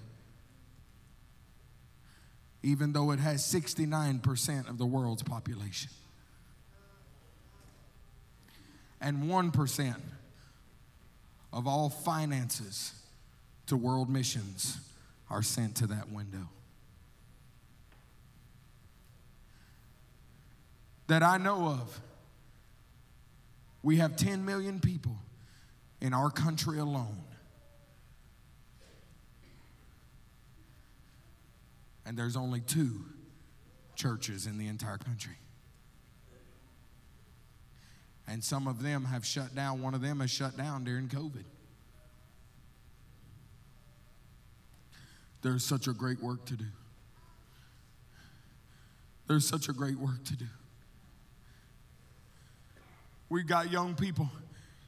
[2.63, 5.91] even though it has 69% of the world's population.
[9.01, 9.95] And 1%
[11.53, 12.93] of all finances
[13.67, 14.79] to world missions
[15.31, 16.49] are sent to that window.
[21.09, 22.01] That I know of,
[23.83, 25.17] we have 10 million people
[26.01, 27.25] in our country alone.
[32.05, 33.05] And there's only two
[33.97, 35.37] churches in the entire country.
[38.29, 39.83] And some of them have shut down.
[39.83, 41.45] One of them has shut down during COVID.
[45.43, 46.65] There's such a great work to do.
[49.29, 50.47] There's such a great work to do.
[53.29, 54.29] We've got young people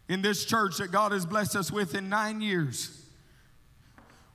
[0.08, 3.04] in this church that God has blessed us with in nine years.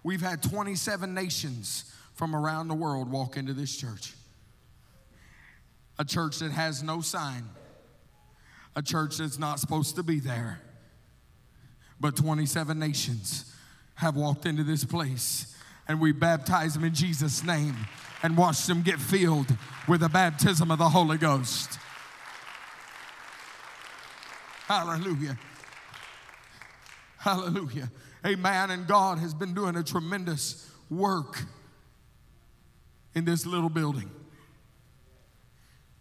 [0.03, 4.13] We've had 27 nations from around the world walk into this church.
[5.97, 7.43] A church that has no sign,
[8.75, 10.59] a church that's not supposed to be there.
[11.99, 13.53] But 27 nations
[13.95, 15.55] have walked into this place,
[15.87, 17.75] and we baptize them in Jesus' name
[18.21, 19.55] and watch them get filled
[19.87, 21.77] with the baptism of the Holy Ghost.
[24.67, 25.37] Hallelujah.
[27.23, 27.89] Hallelujah.
[28.25, 28.69] Amen.
[28.69, 31.41] And God has been doing a tremendous work
[33.15, 34.11] in this little building.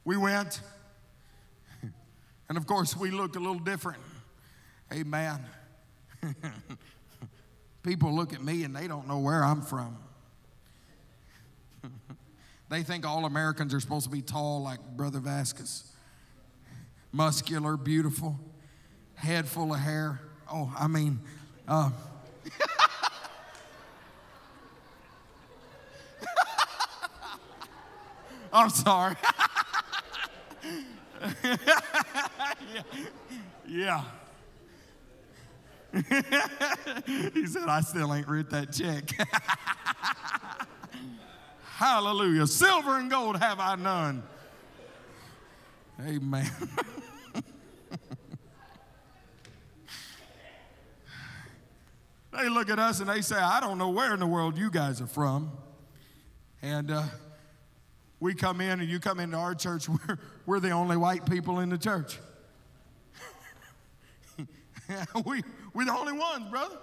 [0.05, 0.61] We went,
[2.49, 4.03] and of course, we looked a little different.
[4.93, 5.39] Amen.
[7.85, 9.99] People look at me and they don't know where I'm from.
[12.68, 15.85] they think all Americans are supposed to be tall like Brother Vasquez,
[17.12, 18.41] muscular, beautiful,
[19.14, 20.20] head full of hair.
[20.55, 21.19] Oh, I mean,
[21.67, 21.89] uh,
[28.53, 29.17] I'm sorry.
[33.67, 34.05] yeah.
[35.95, 39.11] he said, I still ain't writ that check.
[41.63, 42.47] Hallelujah.
[42.47, 44.23] Silver and gold have I none.
[45.99, 46.51] Amen.
[52.33, 54.70] They look at us and they say, I don't know where in the world you
[54.70, 55.53] guys are from.
[56.62, 57.03] And uh,
[58.20, 61.61] we come in and you come into our church, we're, we're the only white people
[61.61, 62.18] in the church.
[65.26, 65.43] we,
[65.74, 66.76] we're the only ones, brother.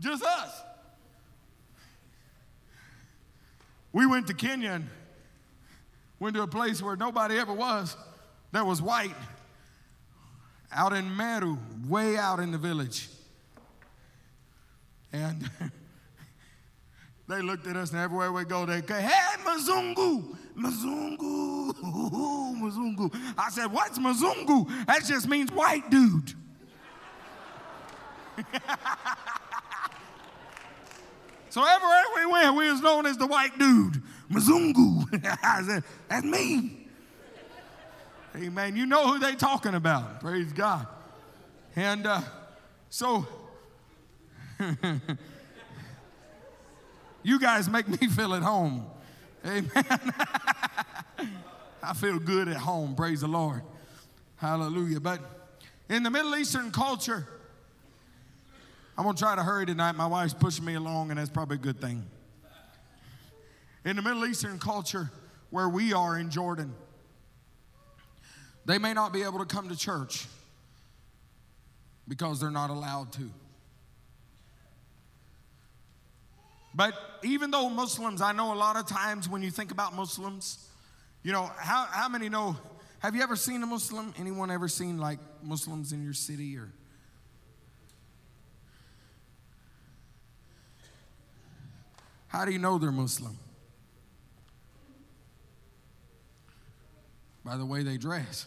[0.00, 0.62] Just us.
[3.92, 4.88] We went to Kenya and
[6.18, 7.96] went to a place where nobody ever was
[8.50, 9.14] that was white,
[10.72, 13.08] out in Meru, way out in the village.
[15.14, 15.48] And
[17.28, 21.72] they looked at us, and everywhere we go, they go, Hey, Mzungu, Mzungu,
[22.60, 23.14] Mzungu.
[23.38, 24.86] I said, What's Mzungu?
[24.86, 26.34] That just means white dude.
[31.48, 35.04] so everywhere we went, we was known as the white dude, Mzungu.
[35.44, 36.88] I said, That's me.
[38.34, 38.74] Amen.
[38.74, 40.18] You know who they talking about.
[40.20, 40.88] Praise God.
[41.76, 42.20] And uh,
[42.88, 43.28] so
[47.22, 48.86] you guys make me feel at home.
[49.46, 49.70] Amen.
[51.82, 52.94] I feel good at home.
[52.94, 53.62] Praise the Lord.
[54.36, 55.00] Hallelujah.
[55.00, 55.20] But
[55.88, 57.26] in the Middle Eastern culture,
[58.96, 59.92] I'm going to try to hurry tonight.
[59.92, 62.04] My wife's pushing me along, and that's probably a good thing.
[63.84, 65.10] In the Middle Eastern culture,
[65.50, 66.74] where we are in Jordan,
[68.64, 70.26] they may not be able to come to church
[72.08, 73.30] because they're not allowed to.
[76.74, 80.68] But even though Muslims, I know a lot of times when you think about Muslims,
[81.22, 82.56] you know, how, how many know?
[82.98, 84.12] Have you ever seen a Muslim?
[84.18, 86.72] Anyone ever seen like Muslims in your city or?
[92.28, 93.38] How do you know they're Muslim?
[97.44, 98.46] By the way they dress.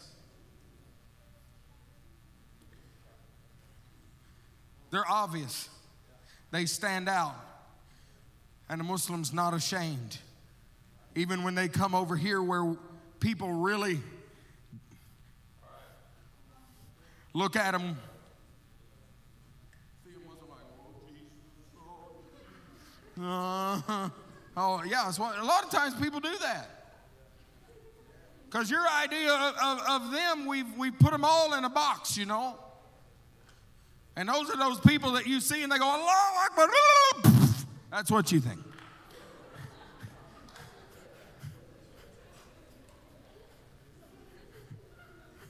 [4.91, 5.69] They're obvious.
[6.51, 7.36] They stand out.
[8.70, 10.18] And the Muslim's not ashamed.
[11.15, 12.76] Even when they come over here where
[13.20, 13.99] people really
[17.34, 17.97] look at them.
[23.20, 24.09] Uh,
[24.55, 26.70] oh, yeah, what, a lot of times people do that.
[28.45, 32.15] Because your idea of, of, of, them, we've, we put them all in a box,
[32.15, 32.55] you know.
[34.15, 37.36] And those are those people that you see and they go, Allah Akbar.
[37.91, 38.59] That's what you think.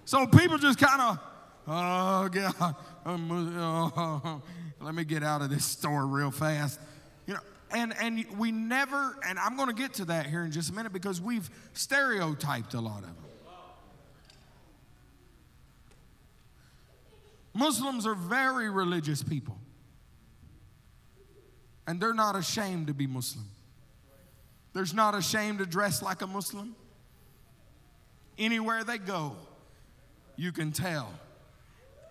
[0.05, 1.19] so people just kind of,
[1.67, 4.41] oh, God, oh,
[4.81, 6.79] let me get out of this store real fast.
[7.25, 7.39] You know,
[7.71, 10.73] and, and we never, and I'm going to get to that here in just a
[10.73, 13.15] minute because we've stereotyped a lot of them.
[17.53, 19.57] Muslims are very religious people.
[21.87, 23.45] And they're not ashamed to be Muslim.
[24.73, 26.75] There's not ashamed to dress like a Muslim.
[28.37, 29.35] Anywhere they go,
[30.35, 31.09] you can tell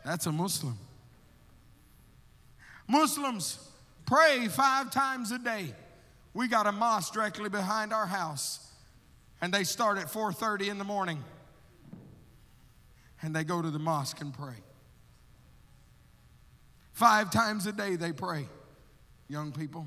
[0.05, 0.79] that's a Muslim.
[2.89, 3.59] Muslims
[4.07, 5.74] pray five times a day.
[6.33, 8.61] We got a mosque directly behind our house,
[9.41, 11.22] and they start at 4:30 in the morning,
[13.22, 14.57] and they go to the mosque and pray.
[16.93, 18.49] Five times a day they pray,
[19.29, 19.87] young people.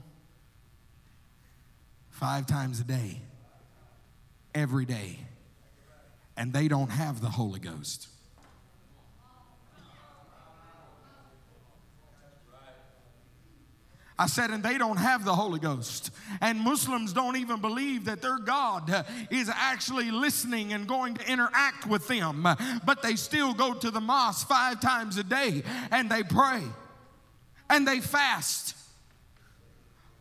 [2.10, 3.22] Five times a day,
[4.54, 5.20] every day.
[6.36, 8.08] And they don't have the Holy Ghost.
[14.18, 16.12] I said, and they don't have the Holy Ghost.
[16.42, 21.88] And Muslims don't even believe that their God is actually listening and going to interact
[21.88, 22.46] with them.
[22.86, 26.64] But they still go to the mosque five times a day and they pray
[27.70, 28.76] and they fast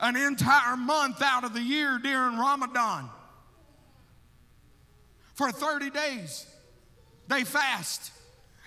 [0.01, 3.09] an entire month out of the year during Ramadan.
[5.35, 6.47] For 30 days,
[7.29, 8.13] they fast.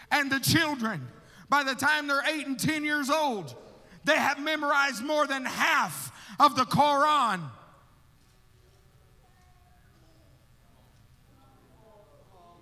[0.09, 1.07] And the children,
[1.49, 3.55] by the time they're 8 and 10 years old,
[4.03, 7.41] they have memorized more than half of the Quran.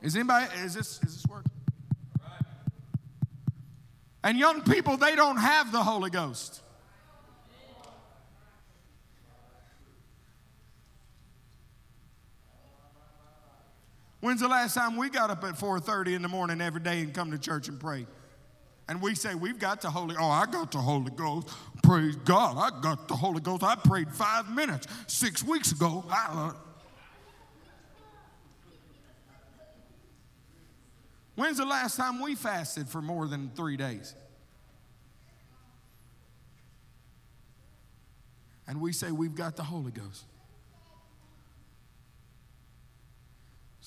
[0.02, 1.52] Is anybody, is this, is this working?
[4.24, 6.62] And young people, they don't have the Holy Ghost.
[14.22, 17.14] When's the last time we got up at 4:30 in the morning every day and
[17.14, 18.06] come to church and pray?
[18.88, 20.16] And we say we've got the Holy.
[20.18, 21.50] Oh, I got the Holy Ghost.
[21.84, 23.64] Praise God, I got the Holy Ghost.
[23.64, 26.04] I prayed five minutes six weeks ago.
[26.10, 26.54] I, uh,
[31.36, 34.14] When's the last time we fasted for more than three days?
[38.68, 40.26] And we say we've got the Holy Ghost.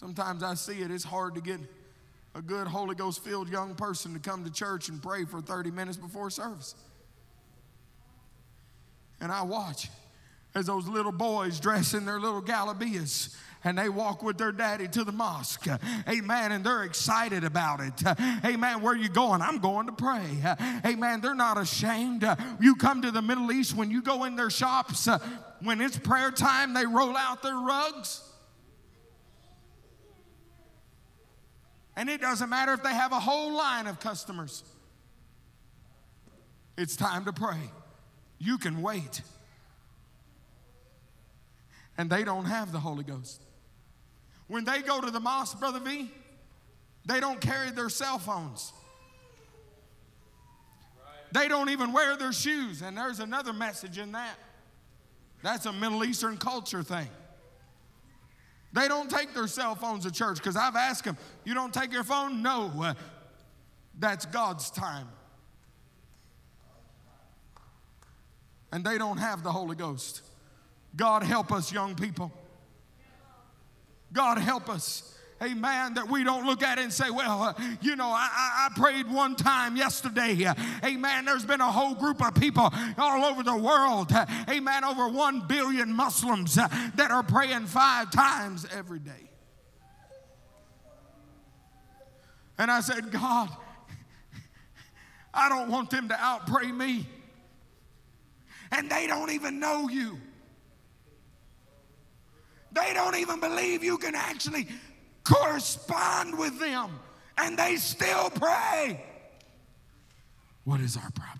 [0.02, 1.60] Sometimes I see it, it's hard to get
[2.34, 5.70] a good Holy Ghost filled young person to come to church and pray for 30
[5.70, 6.74] minutes before service.
[9.20, 9.88] And I watch
[10.56, 14.88] as those little boys dress in their little galabeas and they walk with their daddy
[14.88, 15.68] to the mosque.
[16.08, 16.50] Amen.
[16.50, 18.02] And they're excited about it.
[18.44, 18.82] Amen.
[18.82, 19.40] Where are you going?
[19.40, 20.26] I'm going to pray.
[20.84, 21.20] Amen.
[21.20, 22.26] They're not ashamed.
[22.60, 25.08] You come to the Middle East, when you go in their shops,
[25.60, 28.28] when it's prayer time, they roll out their rugs.
[31.96, 34.64] And it doesn't matter if they have a whole line of customers.
[36.76, 37.70] It's time to pray.
[38.38, 39.20] You can wait.
[41.98, 43.42] And they don't have the Holy Ghost.
[44.48, 46.10] When they go to the mosque, Brother V,
[47.04, 48.72] they don't carry their cell phones.
[51.32, 52.82] They don't even wear their shoes.
[52.82, 54.38] And there's another message in that.
[55.42, 57.08] That's a Middle Eastern culture thing.
[58.72, 61.92] They don't take their cell phones to church because I've asked them, You don't take
[61.92, 62.42] your phone?
[62.42, 62.72] No.
[62.82, 62.94] Uh,
[63.98, 65.08] that's God's time.
[68.72, 70.22] And they don't have the Holy Ghost.
[70.96, 72.32] God help us, young people.
[74.12, 75.94] God help us Amen.
[75.94, 79.10] That we don't look at it and say, well, uh, you know, I, I, prayed
[79.10, 80.44] one time yesterday.
[80.44, 81.24] Uh, amen.
[81.24, 84.12] There's been a whole group of people all over the world.
[84.12, 84.84] Uh, amen.
[84.84, 89.30] Over one billion Muslims uh, that are praying five times every day.
[92.58, 93.48] And I said, God,
[95.34, 97.06] I don't want them to outpray me.
[98.70, 100.20] And they don't even know you.
[102.70, 104.68] They don't even believe you can actually
[105.24, 106.98] correspond with them.
[107.38, 109.04] And they still pray.
[110.64, 111.38] What is our problem?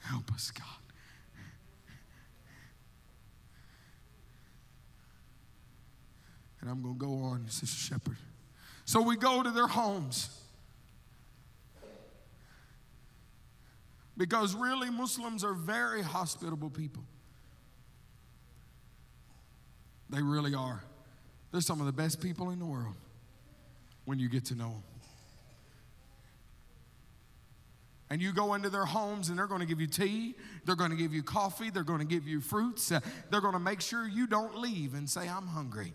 [0.00, 0.66] Help us, God.
[6.60, 8.16] And I'm going to go on, Sister Sheppard.
[8.84, 10.30] So we go to their homes.
[14.16, 17.04] Because really, Muslims are very hospitable people.
[20.10, 20.82] They really are.
[21.52, 22.94] They're some of the best people in the world
[24.04, 24.82] when you get to know them.
[28.08, 30.90] And you go into their homes and they're going to give you tea, they're going
[30.90, 33.00] to give you coffee, they're going to give you fruits, uh,
[33.30, 35.92] they're going to make sure you don't leave and say, I'm hungry.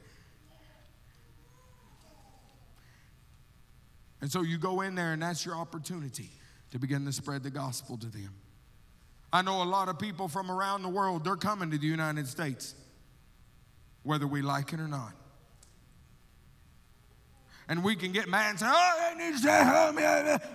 [4.20, 6.30] And so you go in there and that's your opportunity
[6.72, 8.34] to begin to spread the gospel to them.
[9.34, 12.28] I know a lot of people from around the world, they're coming to the United
[12.28, 12.76] States,
[14.04, 15.14] whether we like it or not.
[17.68, 19.96] And we can get mad and say, oh, they need to stay home.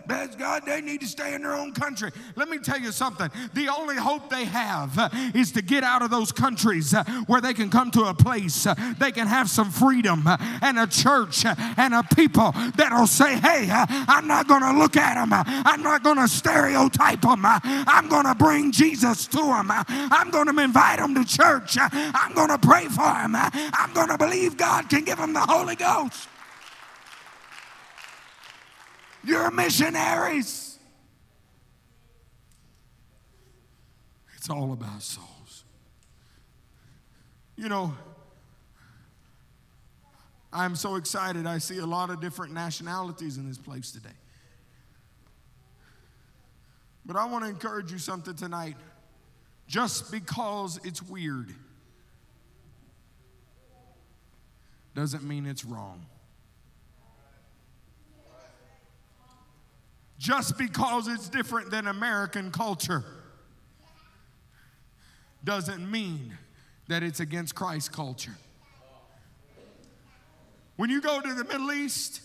[0.06, 2.10] Bless God, they need to stay in their own country.
[2.34, 3.30] Let me tell you something.
[3.54, 7.40] The only hope they have uh, is to get out of those countries uh, where
[7.40, 10.86] they can come to a place, uh, they can have some freedom uh, and a
[10.86, 15.14] church uh, and a people that'll say, hey, uh, I'm not going to look at
[15.14, 15.30] them.
[15.32, 17.42] I'm not going to stereotype them.
[17.44, 19.70] I'm going to bring Jesus to them.
[19.70, 21.76] I'm going to invite them to church.
[21.80, 23.34] I'm going to pray for them.
[23.34, 26.28] I'm going to believe God can give them the Holy Ghost.
[29.26, 30.78] You're missionaries.
[34.36, 35.64] It's all about souls.
[37.56, 37.92] You know,
[40.52, 41.44] I'm so excited.
[41.44, 44.14] I see a lot of different nationalities in this place today.
[47.04, 48.76] But I want to encourage you something tonight.
[49.66, 51.52] Just because it's weird
[54.94, 56.06] doesn't mean it's wrong.
[60.18, 63.04] Just because it's different than American culture
[65.44, 66.36] doesn't mean
[66.88, 68.36] that it's against Christ's culture.
[70.76, 72.20] When you go to the Middle East,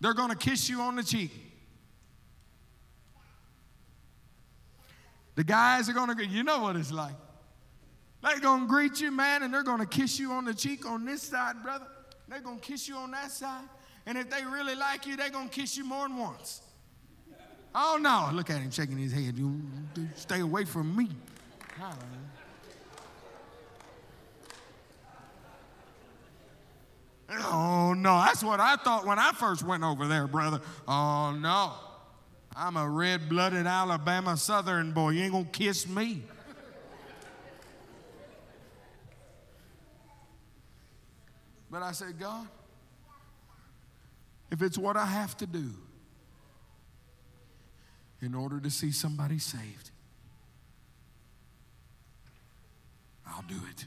[0.00, 1.30] they're going to kiss you on the cheek.
[5.34, 7.14] The guys are going to, you know what it's like.
[8.22, 10.84] They're going to greet you, man, and they're going to kiss you on the cheek
[10.84, 11.86] on this side, brother.
[12.28, 13.64] They're going to kiss you on that side.
[14.06, 16.62] And if they really like you, they're going to kiss you more than once.
[17.74, 18.30] Oh, no.
[18.32, 19.38] Look at him shaking his head.
[19.38, 19.60] You,
[20.14, 21.08] stay away from me.
[27.44, 28.18] Oh, no.
[28.18, 30.60] That's what I thought when I first went over there, brother.
[30.88, 31.74] Oh, no.
[32.56, 35.10] I'm a red blooded Alabama Southern boy.
[35.10, 36.24] You ain't going to kiss me.
[41.70, 42.48] But I said, God,
[44.50, 45.70] if it's what I have to do
[48.20, 49.90] in order to see somebody saved,
[53.26, 53.86] I'll do it.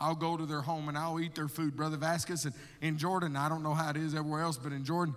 [0.00, 1.76] I'll go to their home and I'll eat their food.
[1.76, 4.84] Brother Vasquez and in Jordan, I don't know how it is everywhere else, but in
[4.84, 5.14] Jordan,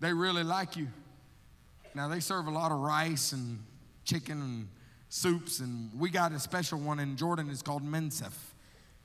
[0.00, 0.88] they really like you.
[1.94, 3.60] Now they serve a lot of rice and
[4.04, 4.68] chicken and
[5.08, 7.48] soups, and we got a special one in Jordan.
[7.50, 8.34] It's called mansaf.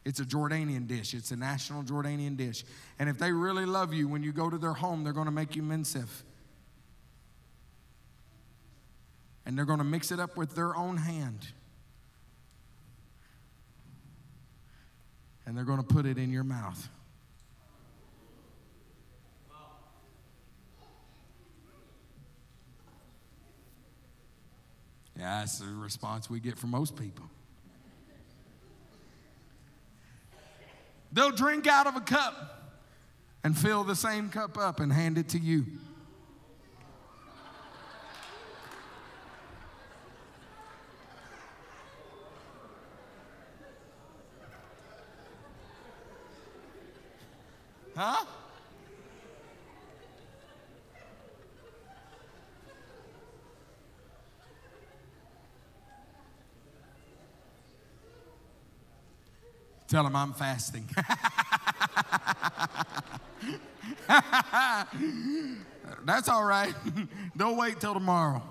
[0.06, 1.14] It's a Jordanian dish.
[1.14, 2.66] It's a national Jordanian dish.
[3.00, 5.32] And if they really love you, when you go to their home, they're going to
[5.32, 6.10] make you mansaf.
[9.46, 11.48] And they're going to mix it up with their own hand.
[15.46, 16.90] And they're going to put it in your mouth.
[25.24, 27.24] Yeah, that's the response we get from most people.
[31.14, 32.74] They'll drink out of a cup
[33.42, 35.66] and fill the same cup up and hand it to you.
[47.96, 48.26] Huh?
[59.94, 60.90] Tell him I'm fasting.
[66.04, 66.74] That's all right.
[67.36, 68.42] They'll wait till tomorrow.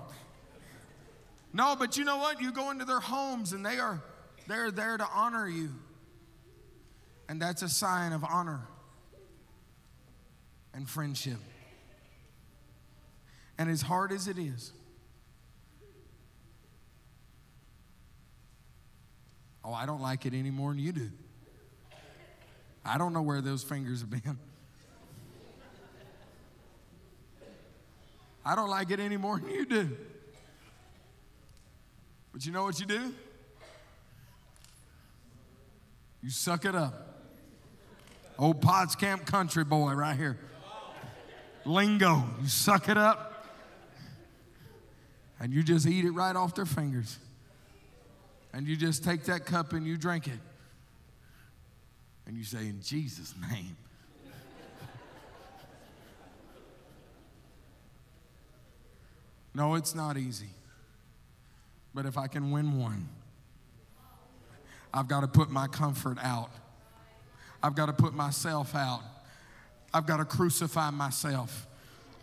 [1.51, 2.39] No, but you know what?
[2.39, 4.01] You go into their homes and they are
[4.47, 5.71] they're there to honor you.
[7.27, 8.61] And that's a sign of honor
[10.73, 11.39] and friendship.
[13.57, 14.71] And as hard as it is,
[19.65, 21.09] oh, I don't like it any more than you do.
[22.85, 24.37] I don't know where those fingers have been.
[28.45, 29.97] I don't like it any more than you do.
[32.33, 33.13] But you know what you do?
[36.21, 36.93] You suck it up.
[38.37, 40.37] Old Potts Camp country boy right here.
[41.65, 42.23] Lingo.
[42.41, 43.47] You suck it up.
[45.39, 47.17] And you just eat it right off their fingers.
[48.53, 50.39] And you just take that cup and you drink it.
[52.25, 53.77] And you say, In Jesus' name.
[59.53, 60.49] no, it's not easy.
[61.93, 63.07] But if I can win one,
[64.93, 66.51] I've got to put my comfort out.
[67.61, 69.01] I've got to put myself out.
[69.93, 71.67] I've got to crucify myself.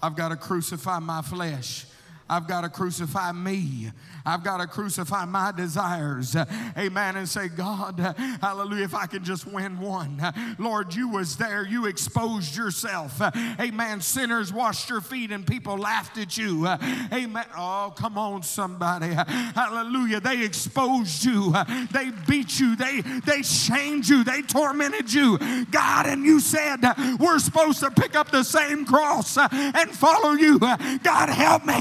[0.02, 1.86] I've got to crucify my flesh.
[2.30, 3.90] I've got to crucify me.
[4.24, 6.36] I've got to crucify my desires.
[6.78, 7.16] Amen.
[7.16, 7.98] And say, God,
[8.40, 10.22] hallelujah, if I can just win one.
[10.58, 11.66] Lord, you was there.
[11.66, 13.20] You exposed yourself.
[13.58, 14.00] Amen.
[14.00, 16.68] Sinners washed your feet and people laughed at you.
[16.68, 17.46] Amen.
[17.56, 19.08] Oh, come on, somebody.
[19.08, 20.20] Hallelujah.
[20.20, 21.52] They exposed you.
[21.92, 22.76] They beat you.
[22.76, 24.22] They, they shamed you.
[24.22, 25.38] They tormented you.
[25.72, 26.76] God, and you said,
[27.18, 30.60] we're supposed to pick up the same cross and follow you.
[30.60, 31.74] God, help me.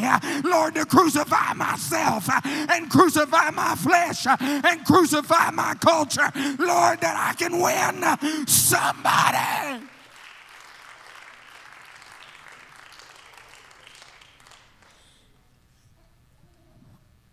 [0.44, 6.32] Lord, to crucify myself uh, and crucify my flesh uh, and crucify my culture.
[6.58, 9.86] Lord, that I can win uh, somebody.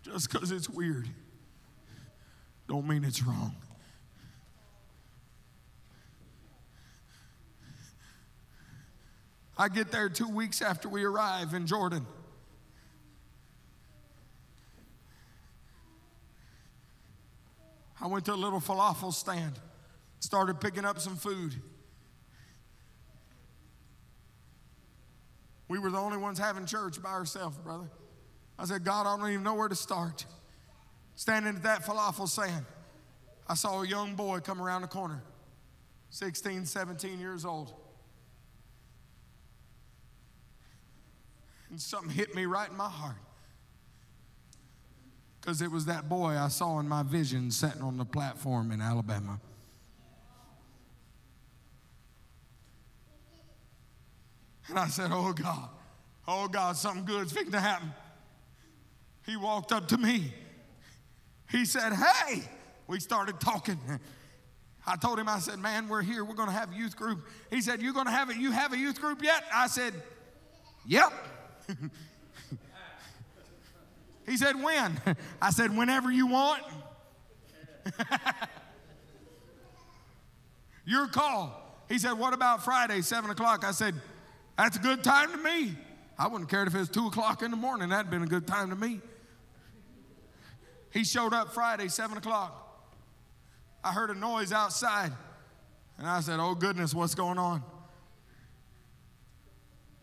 [0.03, 1.07] Just because it's weird,
[2.67, 3.53] don't mean it's wrong.
[9.59, 12.05] I get there two weeks after we arrive in Jordan.
[18.01, 19.53] I went to a little falafel stand,
[20.19, 21.55] started picking up some food.
[25.67, 27.89] We were the only ones having church by ourselves, brother.
[28.57, 30.25] I said, God, I don't even know where to start.
[31.15, 32.65] Standing at that falafel stand,
[33.47, 35.23] I saw a young boy come around the corner,
[36.11, 37.73] 16, 17 years old.
[41.69, 43.17] And something hit me right in my heart
[45.47, 48.81] because it was that boy I saw in my vision sitting on the platform in
[48.81, 49.39] Alabama.
[54.67, 55.69] And I said, Oh God,
[56.27, 57.93] oh God, something good's fixing to happen.
[59.25, 60.33] He walked up to me.
[61.49, 62.41] He said, Hey,
[62.87, 63.79] we started talking.
[64.85, 66.25] I told him, I said, Man, we're here.
[66.25, 67.25] We're going to have a youth group.
[67.49, 68.35] He said, You're going to have it.
[68.35, 69.45] You have a youth group yet?
[69.53, 69.93] I said,
[70.85, 71.13] Yep.
[74.27, 74.99] He said, When?
[75.41, 76.61] I said, Whenever you want.
[80.85, 81.63] Your call.
[81.89, 83.63] He said, What about Friday, 7 o'clock?
[83.63, 83.95] I said,
[84.57, 85.75] That's a good time to me.
[86.19, 87.89] I wouldn't care if it was 2 o'clock in the morning.
[87.89, 88.99] That'd been a good time to me.
[90.91, 92.63] He showed up Friday, 7 o'clock.
[93.83, 95.11] I heard a noise outside.
[95.97, 97.63] And I said, Oh, goodness, what's going on?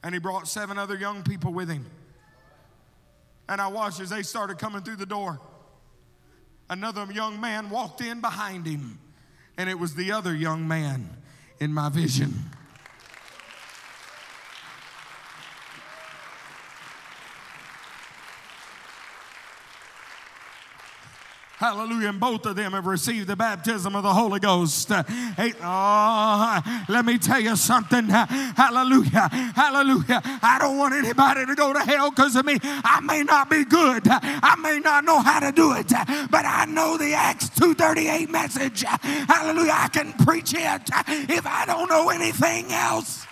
[0.03, 1.87] And he brought seven other young people with him.
[3.49, 5.41] And I watched as they started coming through the door.
[6.71, 8.99] Another young man walked in behind him,
[9.59, 11.11] and it was the other young man
[11.61, 12.33] in my vision.
[21.57, 22.09] Hallelujah.
[22.09, 24.89] And both of them have received the baptism of the Holy Ghost.
[24.89, 28.09] Hey, oh, let me tell you something.
[28.09, 29.29] Hallelujah.
[29.55, 30.21] Hallelujah.
[30.43, 32.59] I don't want anybody to go to hell because of me.
[32.63, 34.03] I may not be good.
[34.07, 35.89] I may not know how to do it.
[36.31, 38.83] But I know the Acts 238 message.
[38.83, 39.75] Hallelujah.
[39.75, 40.91] I can preach it
[41.31, 43.27] if I don't know anything else.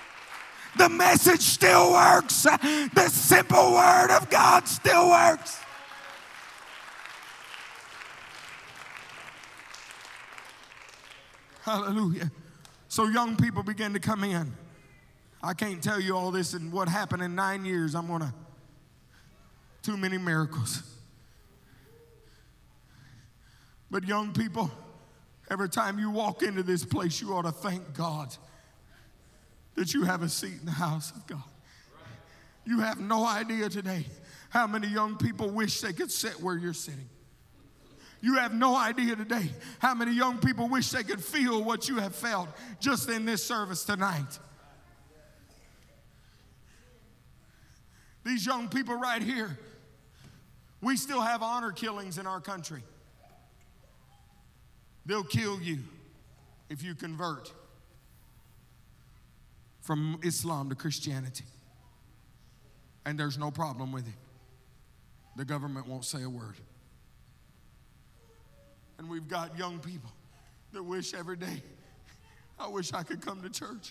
[0.78, 2.44] The message still works.
[2.44, 5.58] The simple word of God still works.
[11.62, 12.30] Hallelujah.
[12.88, 14.52] So young people begin to come in.
[15.42, 17.94] I can't tell you all this and what happened in nine years.
[17.94, 18.34] I'm going to,
[19.82, 20.82] too many miracles.
[23.90, 24.70] But young people
[25.52, 28.34] Every time you walk into this place, you ought to thank God
[29.74, 31.42] that you have a seat in the house of God.
[32.64, 34.06] You have no idea today
[34.48, 37.08] how many young people wish they could sit where you're sitting.
[38.22, 39.50] You have no idea today
[39.80, 42.48] how many young people wish they could feel what you have felt
[42.78, 44.38] just in this service tonight.
[48.24, 49.58] These young people right here,
[50.80, 52.84] we still have honor killings in our country.
[55.04, 55.80] They'll kill you
[56.70, 57.52] if you convert
[59.80, 61.44] from Islam to Christianity.
[63.04, 64.14] And there's no problem with it.
[65.36, 66.54] The government won't say a word.
[69.02, 70.12] And we've got young people
[70.72, 71.60] that wish every day,
[72.56, 73.90] I wish I could come to church.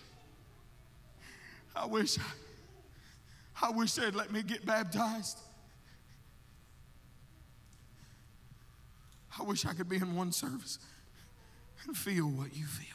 [1.75, 2.17] I wish,
[3.61, 5.37] I wish they'd let me get baptized.
[9.37, 10.79] I wish I could be in one service
[11.85, 12.87] and feel what you feel.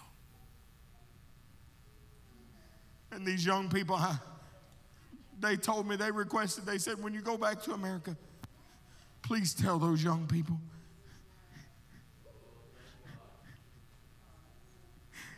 [3.13, 4.17] And these young people, I,
[5.39, 8.17] they told me, they requested, they said, when you go back to America,
[9.21, 10.59] please tell those young people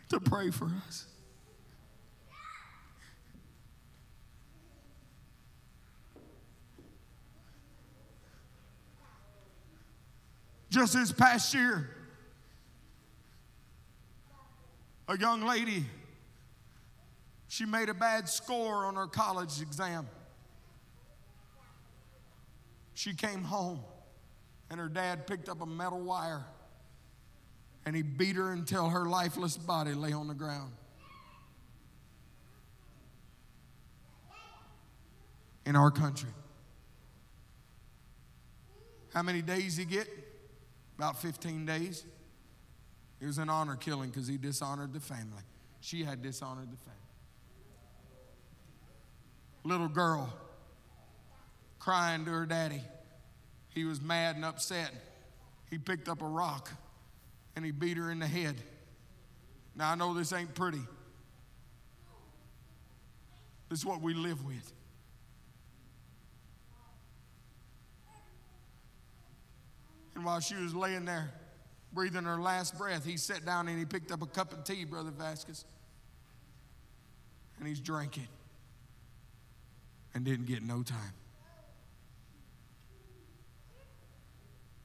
[0.09, 1.07] to pray for us.
[10.71, 11.91] Just this past year,
[15.09, 15.87] a young lady,
[17.49, 20.07] she made a bad score on her college exam.
[22.93, 23.81] She came home,
[24.71, 26.45] and her dad picked up a metal wire
[27.87, 30.73] and he beat her until her lifeless body lay on the ground.
[35.65, 36.31] In our country.
[39.13, 40.09] How many days he get?
[40.97, 42.05] About 15 days.
[43.21, 45.43] It was an honor killing because he dishonored the family.
[45.81, 46.99] She had dishonored the family.
[49.65, 50.33] Little girl
[51.79, 52.83] crying to her daddy.
[53.71, 54.93] He was mad and upset.
[55.71, 56.71] He picked up a rock
[57.59, 58.55] and he beat her in the head.
[59.75, 60.79] Now, I know this ain't pretty.
[63.69, 64.73] This is what we live with.
[70.15, 71.33] And while she was laying there,
[71.93, 74.85] breathing her last breath, he sat down and he picked up a cup of tea,
[74.85, 75.65] Brother Vasquez.
[77.59, 78.29] And he's drinking
[80.15, 81.13] and didn't get no time.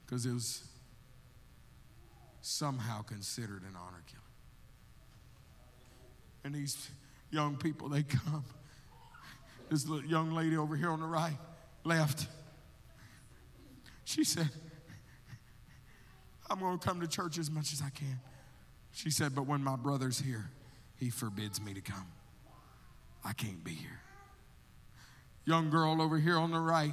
[0.04, 0.64] Because it was
[2.44, 4.22] somehow considered an honor killing.
[6.44, 6.90] And these
[7.30, 8.44] young people, they come.
[9.70, 11.38] This young lady over here on the right,
[11.84, 12.26] left,
[14.04, 14.50] she said,
[16.50, 18.20] I'm going to come to church as much as I can.
[18.92, 20.50] She said, but when my brother's here,
[20.96, 22.06] he forbids me to come.
[23.24, 24.00] I can't be here.
[25.46, 26.92] Young girl over here on the right,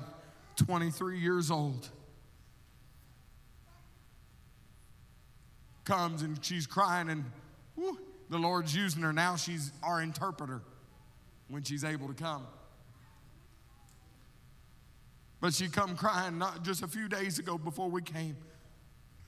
[0.56, 1.90] 23 years old.
[5.86, 7.26] Comes and she's crying, and
[7.76, 7.98] whew,
[8.30, 9.14] the Lord's using her.
[9.14, 10.62] Now she's our interpreter
[11.48, 12.48] when she's able to come.
[15.40, 18.38] But she come crying not just a few days ago before we came.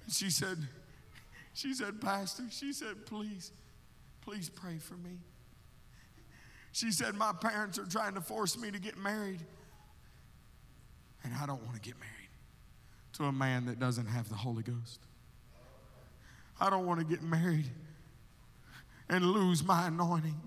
[0.10, 0.58] She said,
[1.54, 3.52] she said, Pastor, she said, please,
[4.22, 5.18] please pray for me.
[6.74, 9.40] She said, My parents are trying to force me to get married.
[11.24, 12.12] And I don't want to get married
[13.14, 15.00] to a man that doesn't have the Holy Ghost.
[16.64, 17.70] I don't want to get married
[19.10, 20.40] and lose my anointing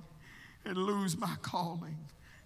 [0.64, 1.98] and lose my calling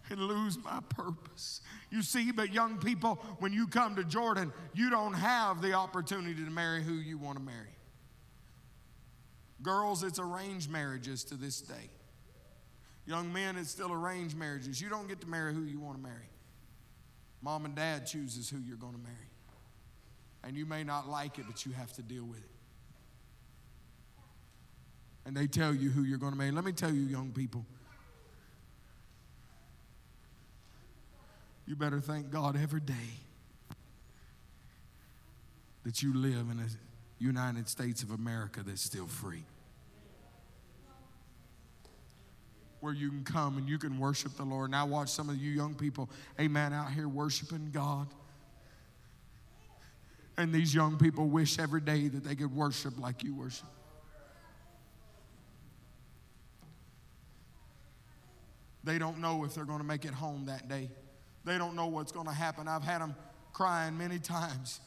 [0.09, 1.61] and lose my purpose.
[1.89, 6.45] You see, but young people, when you come to Jordan, you don't have the opportunity
[6.45, 7.77] to marry who you want to marry.
[9.63, 11.91] Girls, it's arranged marriages to this day.
[13.07, 14.81] Young men, it's still arranged marriages.
[14.81, 16.29] You don't get to marry who you want to marry.
[17.41, 19.31] Mom and dad chooses who you're going to marry.
[20.43, 22.60] And you may not like it, but you have to deal with it
[25.27, 26.51] and they tell you who you're going to marry.
[26.51, 27.65] Let me tell you, young people,
[31.67, 32.95] you better thank God every day
[35.85, 36.67] that you live in a
[37.23, 39.45] United States of America that's still free.
[42.81, 44.71] Where you can come and you can worship the Lord.
[44.71, 46.09] Now, watch some of you young people,
[46.41, 48.09] amen, out here worshiping God.
[50.39, 53.69] And these young people wish every day that they could worship like you worship.
[58.85, 60.91] They don't know if they're going to make it home that day.
[61.45, 62.69] They don't know what's going to happen.
[62.69, 63.15] I've had them
[63.53, 64.81] crying many times.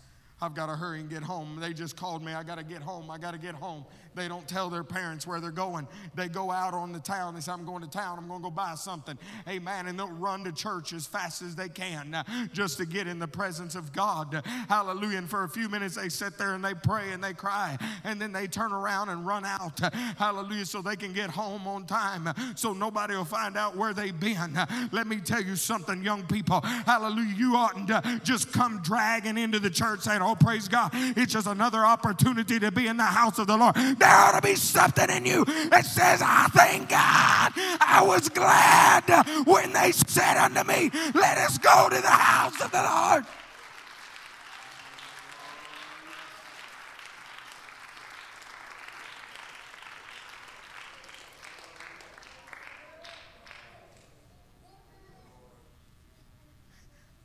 [0.43, 1.57] I've got to hurry and get home.
[1.61, 2.33] They just called me.
[2.33, 3.09] I got to get home.
[3.09, 3.85] I got to get home.
[4.13, 5.87] They don't tell their parents where they're going.
[6.15, 7.33] They go out on the town.
[7.33, 8.19] They say, I'm going to town.
[8.19, 9.17] I'm going to go buy something.
[9.47, 9.87] Amen.
[9.87, 13.19] And they'll run to church as fast as they can uh, just to get in
[13.19, 14.43] the presence of God.
[14.69, 15.19] Hallelujah.
[15.19, 17.77] And for a few minutes, they sit there and they pray and they cry.
[18.03, 19.79] And then they turn around and run out.
[20.17, 20.65] Hallelujah.
[20.65, 22.29] So they can get home on time.
[22.55, 24.59] So nobody will find out where they've been.
[24.91, 26.61] Let me tell you something, young people.
[26.61, 27.33] Hallelujah.
[27.35, 30.91] You oughtn't to just come dragging into the church saying, Oh, praise God.
[30.93, 33.75] It's just another opportunity to be in the house of the Lord.
[33.75, 37.53] There ought to be something in you that says, I thank God.
[37.81, 39.03] I was glad
[39.45, 43.25] when they said unto me, Let us go to the house of the Lord.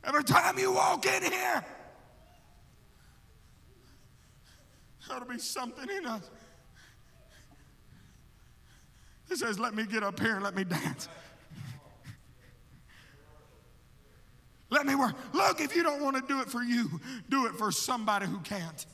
[0.09, 1.63] Every time you walk in here, there
[5.17, 6.29] to be something in us
[9.29, 11.07] that says, Let me get up here and let me dance.
[14.71, 15.15] Let me work.
[15.33, 16.99] Look, if you don't want to do it for you,
[17.29, 18.85] do it for somebody who can't.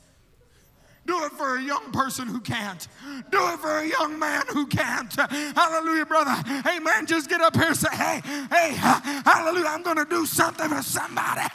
[1.06, 2.88] Do it for a young person who can't.
[3.30, 5.14] Do it for a young man who can't.
[5.14, 6.32] Hallelujah, brother.
[6.62, 10.26] Hey, man, just get up here and say, hey, hey, hallelujah, I'm going to do
[10.26, 11.46] something for somebody.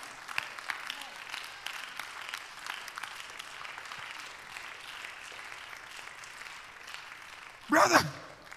[7.71, 8.05] Brother,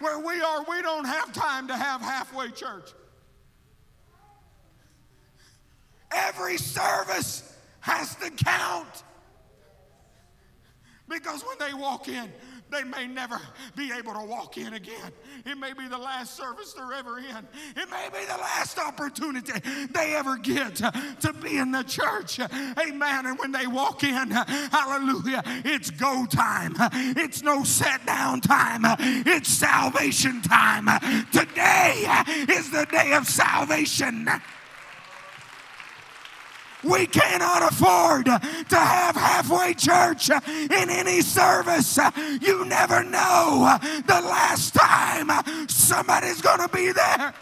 [0.00, 2.90] where we are, we don't have time to have halfway church.
[6.12, 9.04] Every service has to count.
[11.08, 12.28] Because when they walk in,
[12.70, 13.40] they may never
[13.76, 15.12] be able to walk in again.
[15.46, 17.48] It may be the last service they're ever in.
[17.76, 19.52] It may be the last opportunity
[19.92, 22.40] they ever get to, be in the church.
[22.40, 23.26] Amen.
[23.26, 26.74] And when they walk in, hallelujah, it's go time.
[27.16, 28.82] It's no set down time.
[29.26, 30.86] It's salvation time.
[31.32, 32.06] Today
[32.48, 34.28] is the day of salvation.
[36.84, 41.98] We cannot afford to have halfway church in any service.
[42.40, 47.34] You never know the last time somebody's going to be there.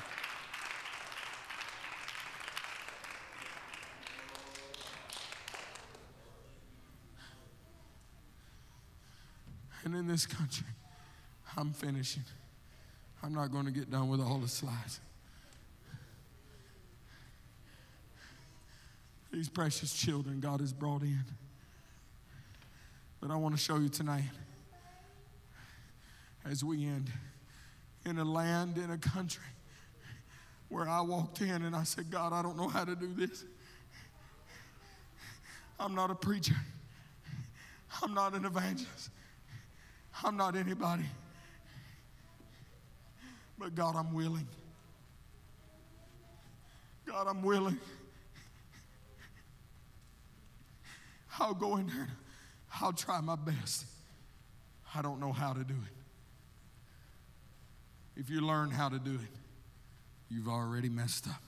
[9.84, 10.66] And in this country,
[11.56, 12.22] I'm finishing.
[13.22, 15.00] I'm not going to get done with all the slides.
[19.32, 21.24] These precious children God has brought in.
[23.20, 24.24] But I want to show you tonight,
[26.44, 27.10] as we end,
[28.04, 29.44] in a land, in a country
[30.68, 33.44] where I walked in and I said, God, I don't know how to do this.
[35.78, 36.56] I'm not a preacher,
[38.02, 39.10] I'm not an evangelist,
[40.22, 41.04] I'm not anybody.
[43.58, 44.48] But God, I'm willing.
[47.06, 47.78] God, I'm willing.
[51.38, 52.10] I'll go in there.
[52.80, 53.86] I'll try my best.
[54.94, 55.96] I don't know how to do it.
[58.20, 59.38] If you learn how to do it,
[60.28, 61.42] you've already messed up.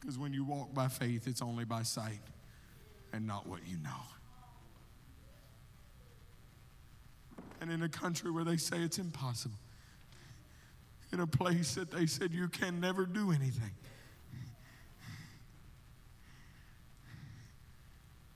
[0.00, 2.20] Because when you walk by faith, it's only by sight
[3.12, 3.90] and not what you know.
[7.60, 9.56] And in a country where they say it's impossible,
[11.12, 13.72] in a place that they said you can never do anything.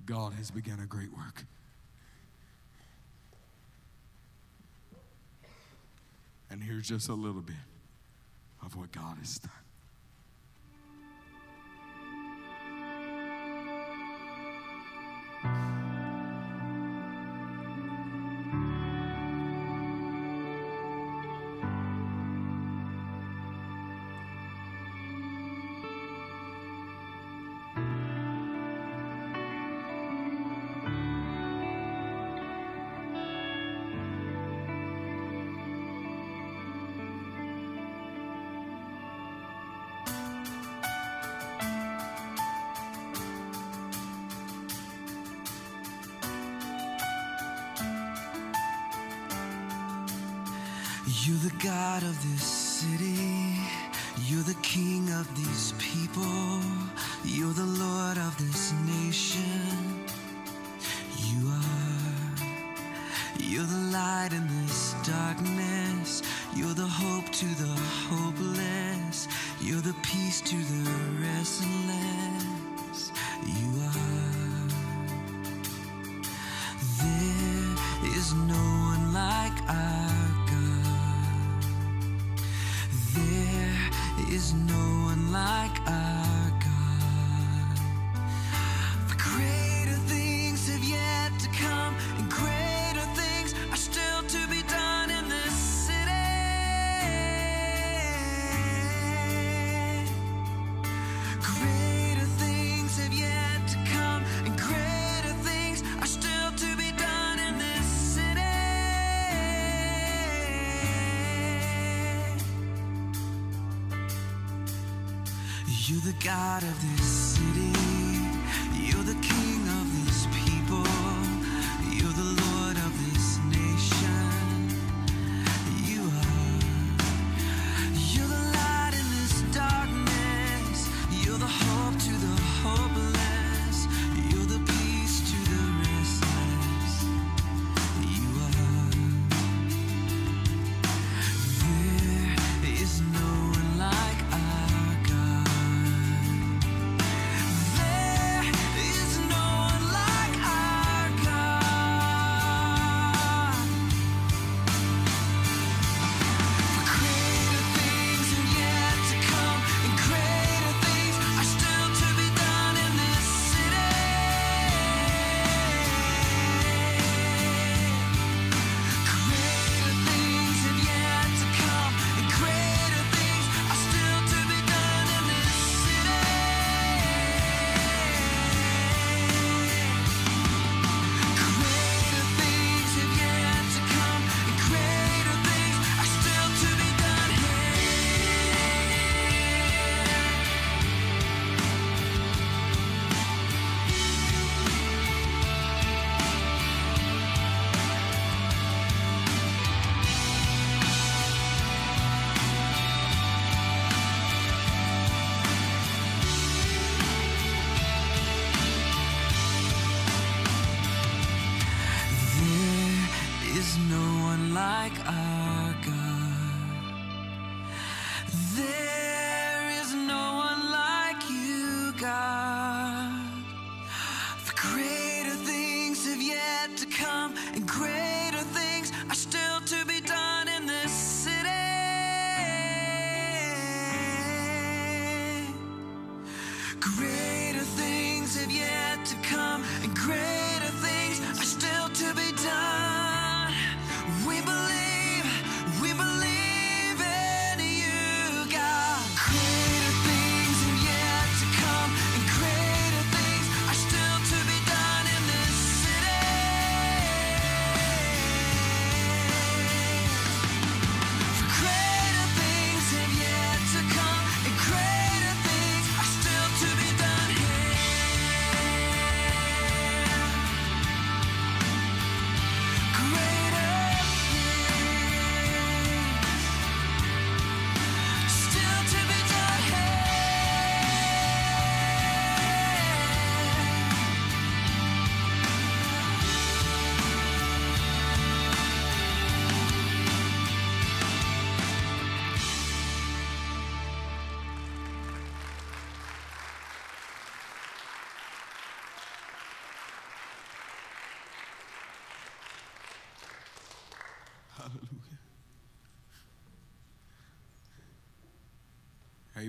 [0.05, 1.45] God has begun a great work.
[6.51, 7.55] And here's just a little bit
[8.65, 9.51] of what God has done.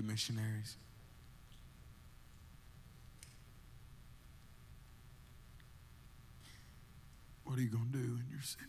[0.02, 0.76] missionaries.
[7.44, 8.64] What are you going to do in your city?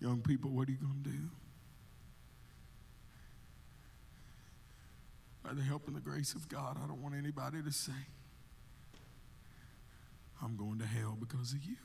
[0.00, 1.18] Young people, what are you going to do?
[5.42, 7.92] By the help and the grace of God, I don't want anybody to say,
[10.42, 11.76] I'm going to hell because of you.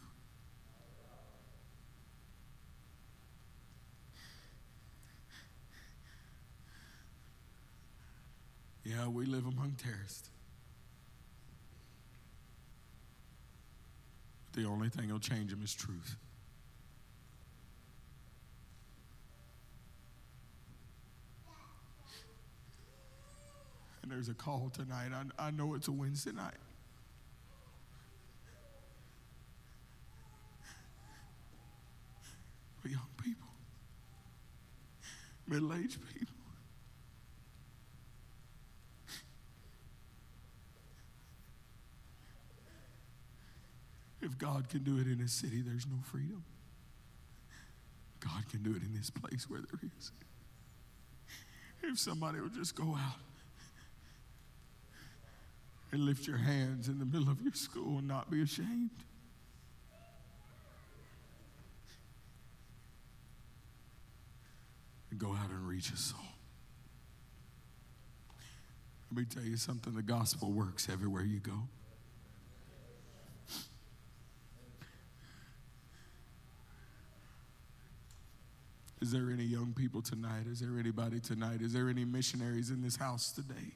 [8.90, 10.32] Yeah, we live among terrorists.
[14.54, 16.16] The only thing that'll change them is truth.
[24.02, 25.12] And there's a call tonight.
[25.14, 26.56] I, I know it's a Wednesday night.
[32.82, 33.50] But young people,
[35.48, 36.39] middle aged people,
[44.40, 46.44] God can do it in a city, there's no freedom.
[48.20, 50.12] God can do it in this place where there is.
[51.84, 53.20] If somebody will just go out
[55.92, 58.90] and lift your hands in the middle of your school and not be ashamed.
[65.12, 66.20] And go out and reach a soul.
[69.12, 71.68] Let me tell you something the gospel works everywhere you go.
[79.02, 80.46] Is there any young people tonight?
[80.52, 81.62] Is there anybody tonight?
[81.62, 83.74] Is there any missionaries in this house today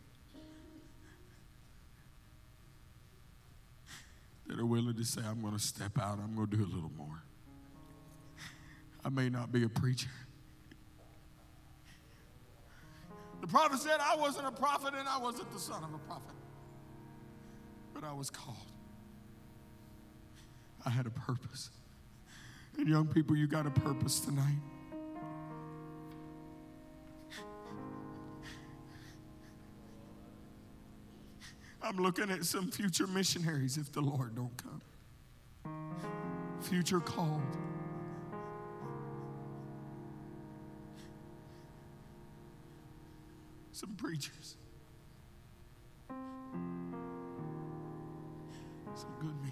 [4.47, 6.67] that are willing to say, I'm going to step out, I'm going to do a
[6.73, 7.23] little more?
[9.05, 10.09] I may not be a preacher.
[13.39, 16.35] The prophet said, I wasn't a prophet and I wasn't the son of a prophet,
[17.93, 18.57] but I was called.
[20.85, 21.69] I had a purpose.
[22.77, 24.59] And young people, you got a purpose tonight.
[31.83, 34.81] I'm looking at some future missionaries if the Lord don't come.
[36.61, 37.41] Future called.
[43.73, 44.55] Some preachers.
[48.95, 49.51] Some good men.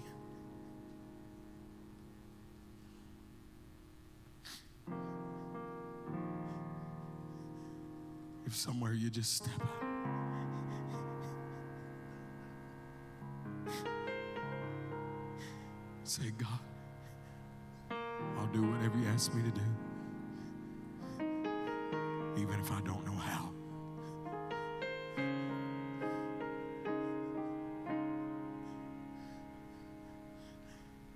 [8.46, 9.81] If somewhere you just step out.
[16.12, 16.60] Say, God,
[18.38, 19.62] I'll do whatever you ask me to do,
[22.36, 23.50] even if I don't know how.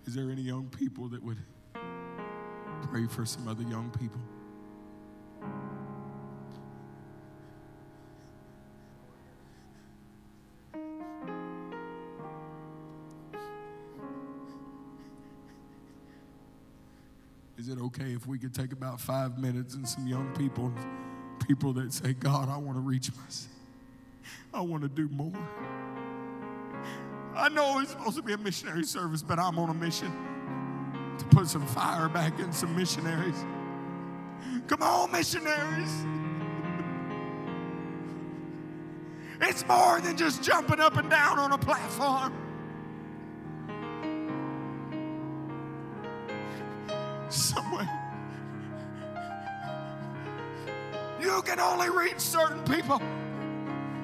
[0.07, 1.43] Is there any young people that would
[2.91, 4.23] pray for some other young people?
[17.99, 20.73] Okay if we could take about five minutes and some young people,
[21.47, 23.53] people that say, God, I want to reach myself.
[24.53, 25.33] I want to do more.
[27.35, 30.13] I know it's supposed to be a missionary service, but I'm on a mission
[31.19, 33.45] to put some fire back in some missionaries.
[34.67, 35.93] Come on, missionaries.
[39.43, 42.46] It's more than just jumping up and down on a platform.
[51.57, 53.01] Can only reach certain people.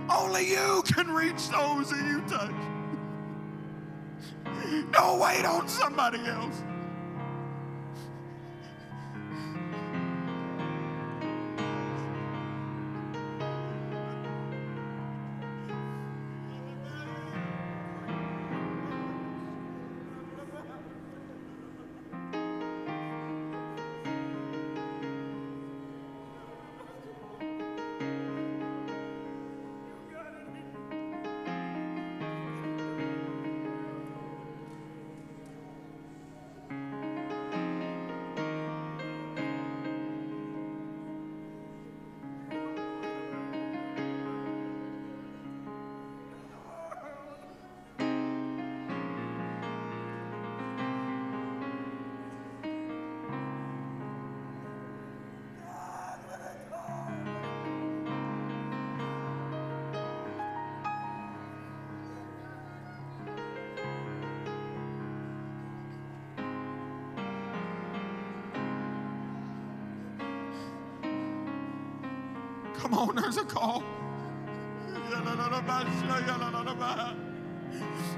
[0.09, 2.51] Only you can reach those that you touch.
[4.93, 6.63] Don't wait on somebody else.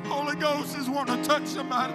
[0.05, 1.95] Holy Ghost is wanting to touch somebody.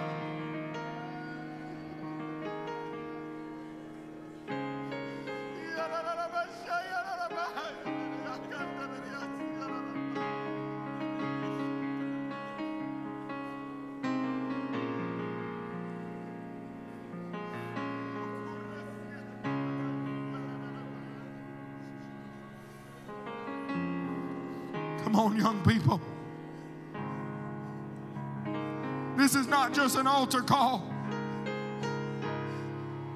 [29.94, 30.82] An altar call,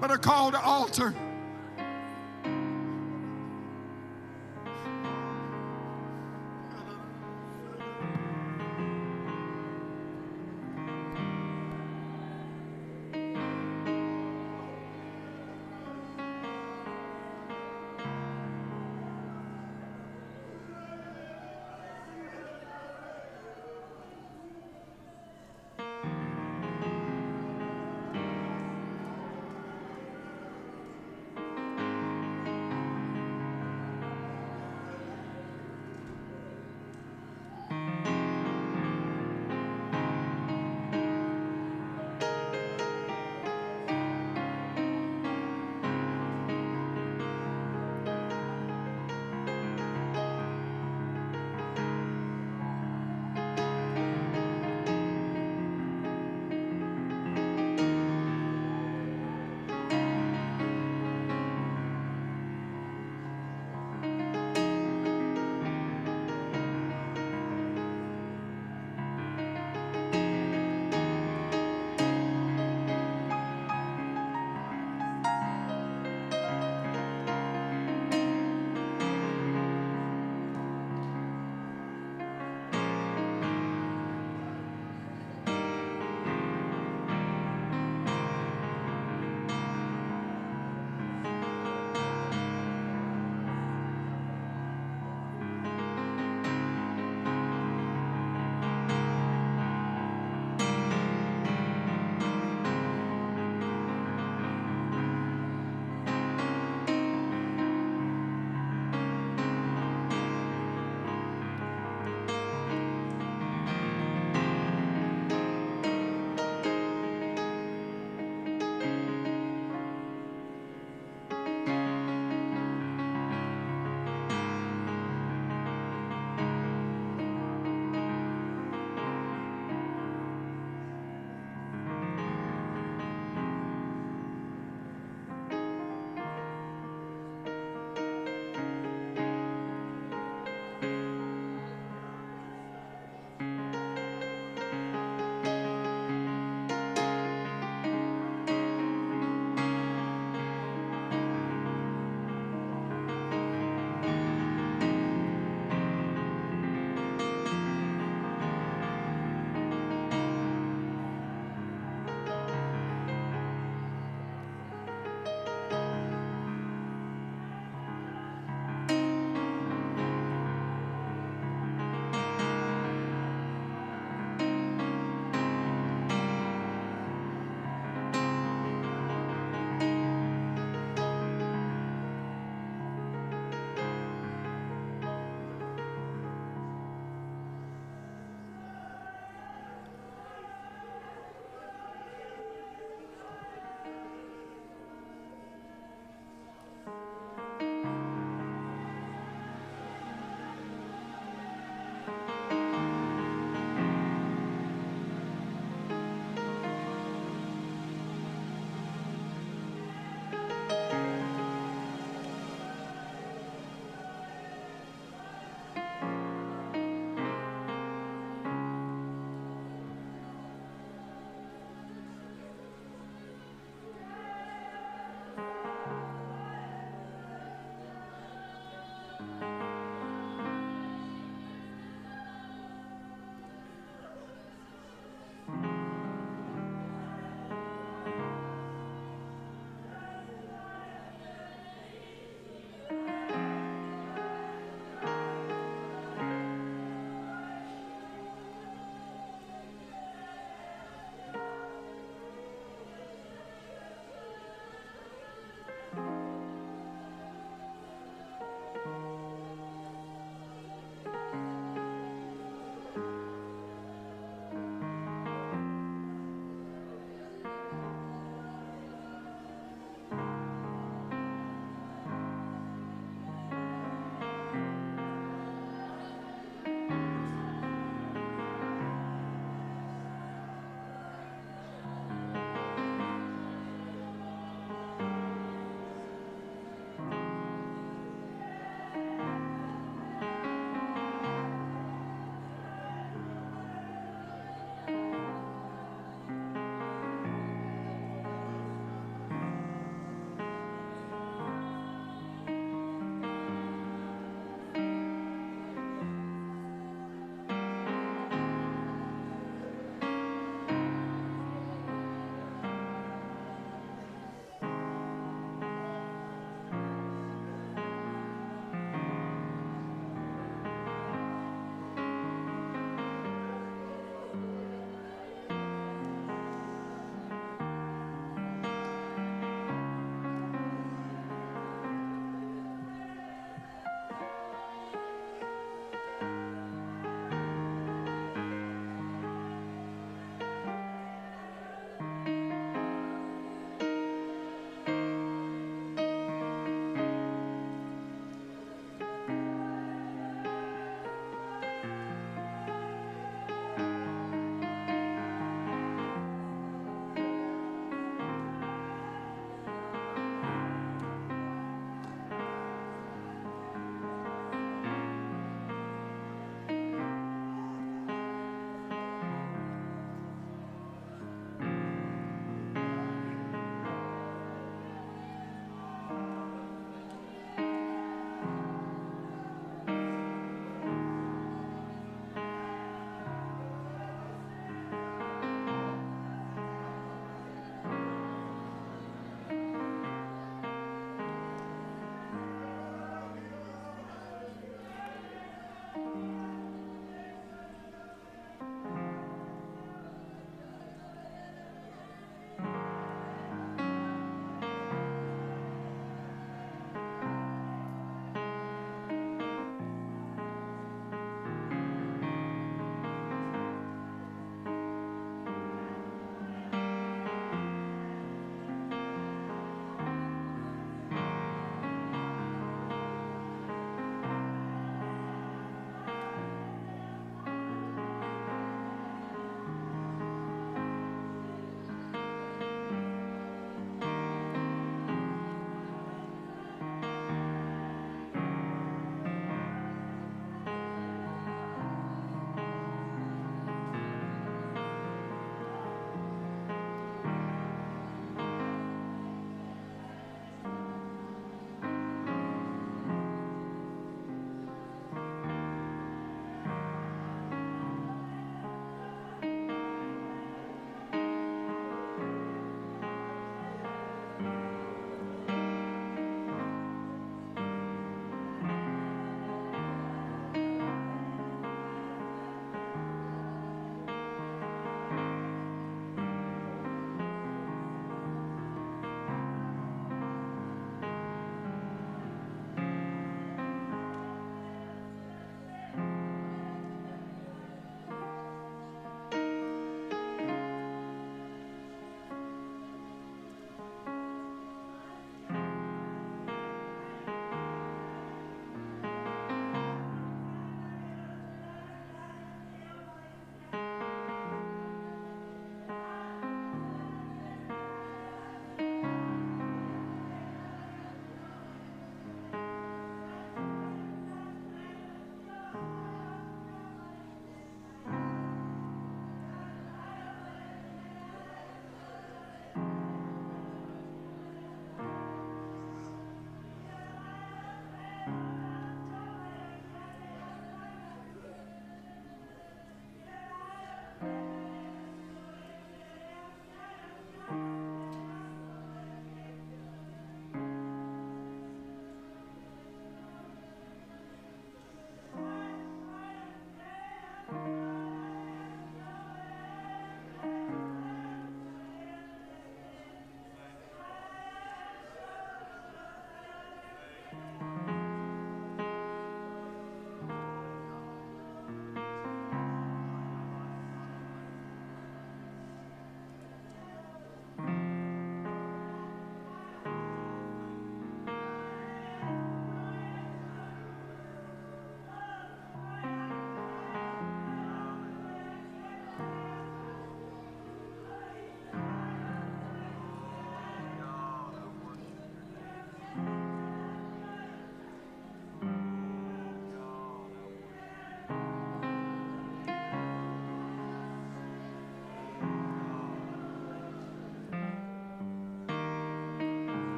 [0.00, 1.14] but a call to altar.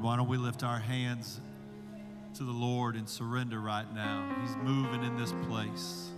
[0.00, 1.40] Why don't we lift our hands
[2.34, 4.34] to the Lord and surrender right now?
[4.40, 6.08] He's moving in this place.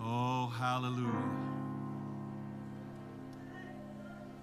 [0.00, 1.12] Oh, hallelujah.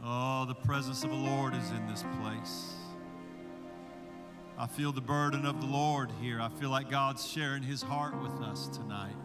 [0.03, 2.75] Oh, the presence of the Lord is in this place.
[4.55, 6.39] I feel the burden of the Lord here.
[6.39, 9.15] I feel like God's sharing his heart with us tonight.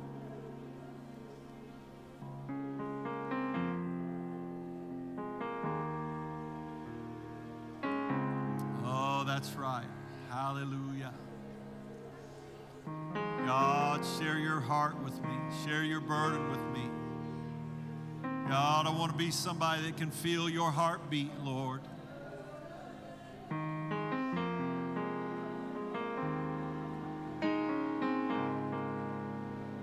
[19.26, 21.80] Be somebody that can feel your heartbeat, Lord.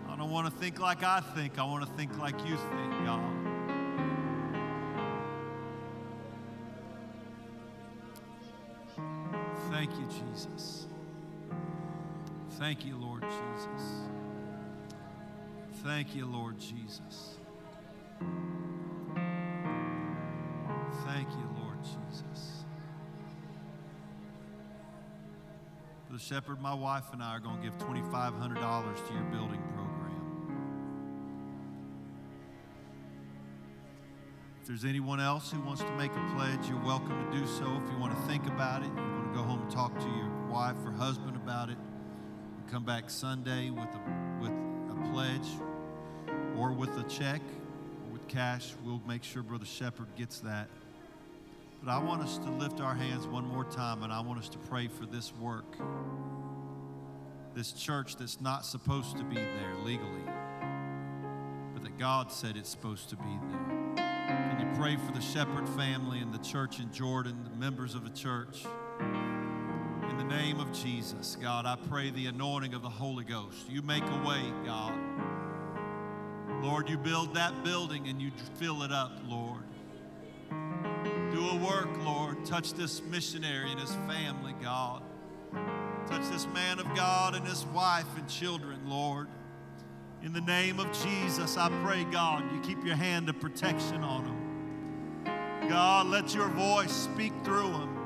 [0.07, 1.60] I don't want to think like I think.
[1.60, 3.34] I want to think like you think, God.
[9.72, 10.86] Thank you, Jesus.
[12.52, 14.03] Thank you, Lord Jesus.
[15.84, 17.40] Thank you, Lord Jesus.
[26.24, 30.14] Shepherd, my wife, and I are going to give $2,500 to your building program.
[34.62, 37.66] If there's anyone else who wants to make a pledge, you're welcome to do so.
[37.84, 40.06] If you want to think about it, you want to go home and talk to
[40.06, 41.78] your wife or husband about it,
[42.72, 45.50] come back Sunday with a, with a pledge
[46.58, 47.41] or with a check
[48.06, 48.74] or with cash.
[48.86, 50.70] We'll make sure Brother Sheppard gets that.
[51.84, 54.47] But I want us to lift our hands one more time and I want us
[54.49, 55.76] to pray for this work.
[57.53, 60.23] This church that's not supposed to be there legally,
[61.73, 63.95] but that God said it's supposed to be there.
[63.97, 68.05] Can you pray for the Sheppard family and the church in Jordan, the members of
[68.05, 68.65] the church?
[69.01, 73.69] In the name of Jesus, God, I pray the anointing of the Holy Ghost.
[73.69, 74.97] You make a way, God.
[76.61, 79.64] Lord, you build that building and you fill it up, Lord.
[81.54, 82.44] A work, Lord.
[82.46, 85.04] Touch this missionary and his family, God.
[86.08, 89.28] Touch this man of God and his wife and children, Lord.
[90.24, 94.24] In the name of Jesus, I pray, God, you keep your hand of protection on
[94.24, 95.70] them.
[95.70, 98.00] God, let your voice speak through them.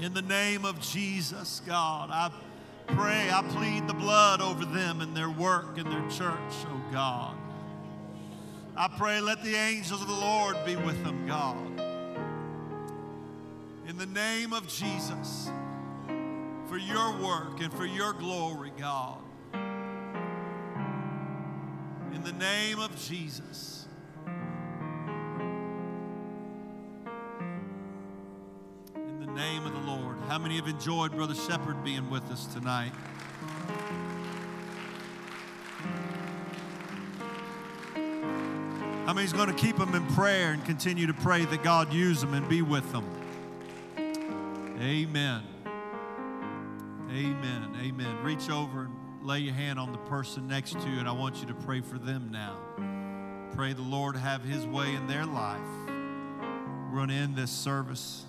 [0.00, 2.30] In the name of Jesus, God, I
[2.86, 7.36] pray, I plead the blood over them and their work and their church, oh God.
[8.74, 11.83] I pray, let the angels of the Lord be with them, God.
[13.94, 15.52] In the name of Jesus,
[16.66, 19.20] for your work and for your glory, God.
[22.12, 23.86] In the name of Jesus.
[28.96, 30.16] In the name of the Lord.
[30.26, 32.90] How many have enjoyed Brother Sheppard being with us tonight?
[39.06, 42.20] How many's going to keep them in prayer and continue to pray that God use
[42.20, 43.23] them and be with them?
[44.84, 45.42] Amen.
[47.10, 47.76] Amen.
[47.80, 48.22] Amen.
[48.22, 51.36] Reach over and lay your hand on the person next to you, and I want
[51.36, 52.58] you to pray for them now.
[53.54, 55.60] Pray the Lord have His way in their life.
[55.88, 58.26] We're going to end this service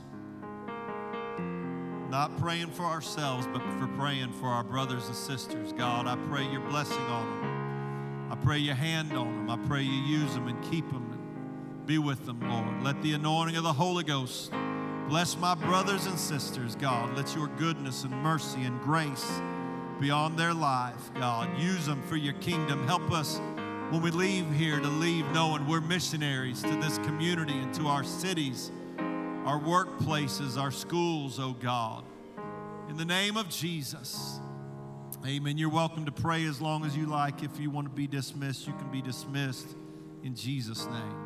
[2.09, 5.73] not praying for ourselves, but for praying for our brothers and sisters.
[5.73, 8.31] God, I pray your blessing on them.
[8.31, 9.49] I pray your hand on them.
[9.49, 12.81] I pray you use them and keep them and be with them, Lord.
[12.81, 14.53] Let the anointing of the Holy Ghost
[15.07, 17.15] bless my brothers and sisters, God.
[17.15, 19.41] Let your goodness and mercy and grace
[19.99, 21.49] be on their life, God.
[21.57, 22.85] Use them for your kingdom.
[22.87, 23.39] Help us
[23.89, 28.03] when we leave here to leave knowing we're missionaries to this community and to our
[28.03, 28.71] cities,
[29.45, 32.03] our workplaces, our schools, oh God.
[32.89, 34.39] In the name of Jesus.
[35.25, 35.57] Amen.
[35.57, 37.41] You're welcome to pray as long as you like.
[37.41, 39.75] If you want to be dismissed, you can be dismissed
[40.23, 41.24] in Jesus' name.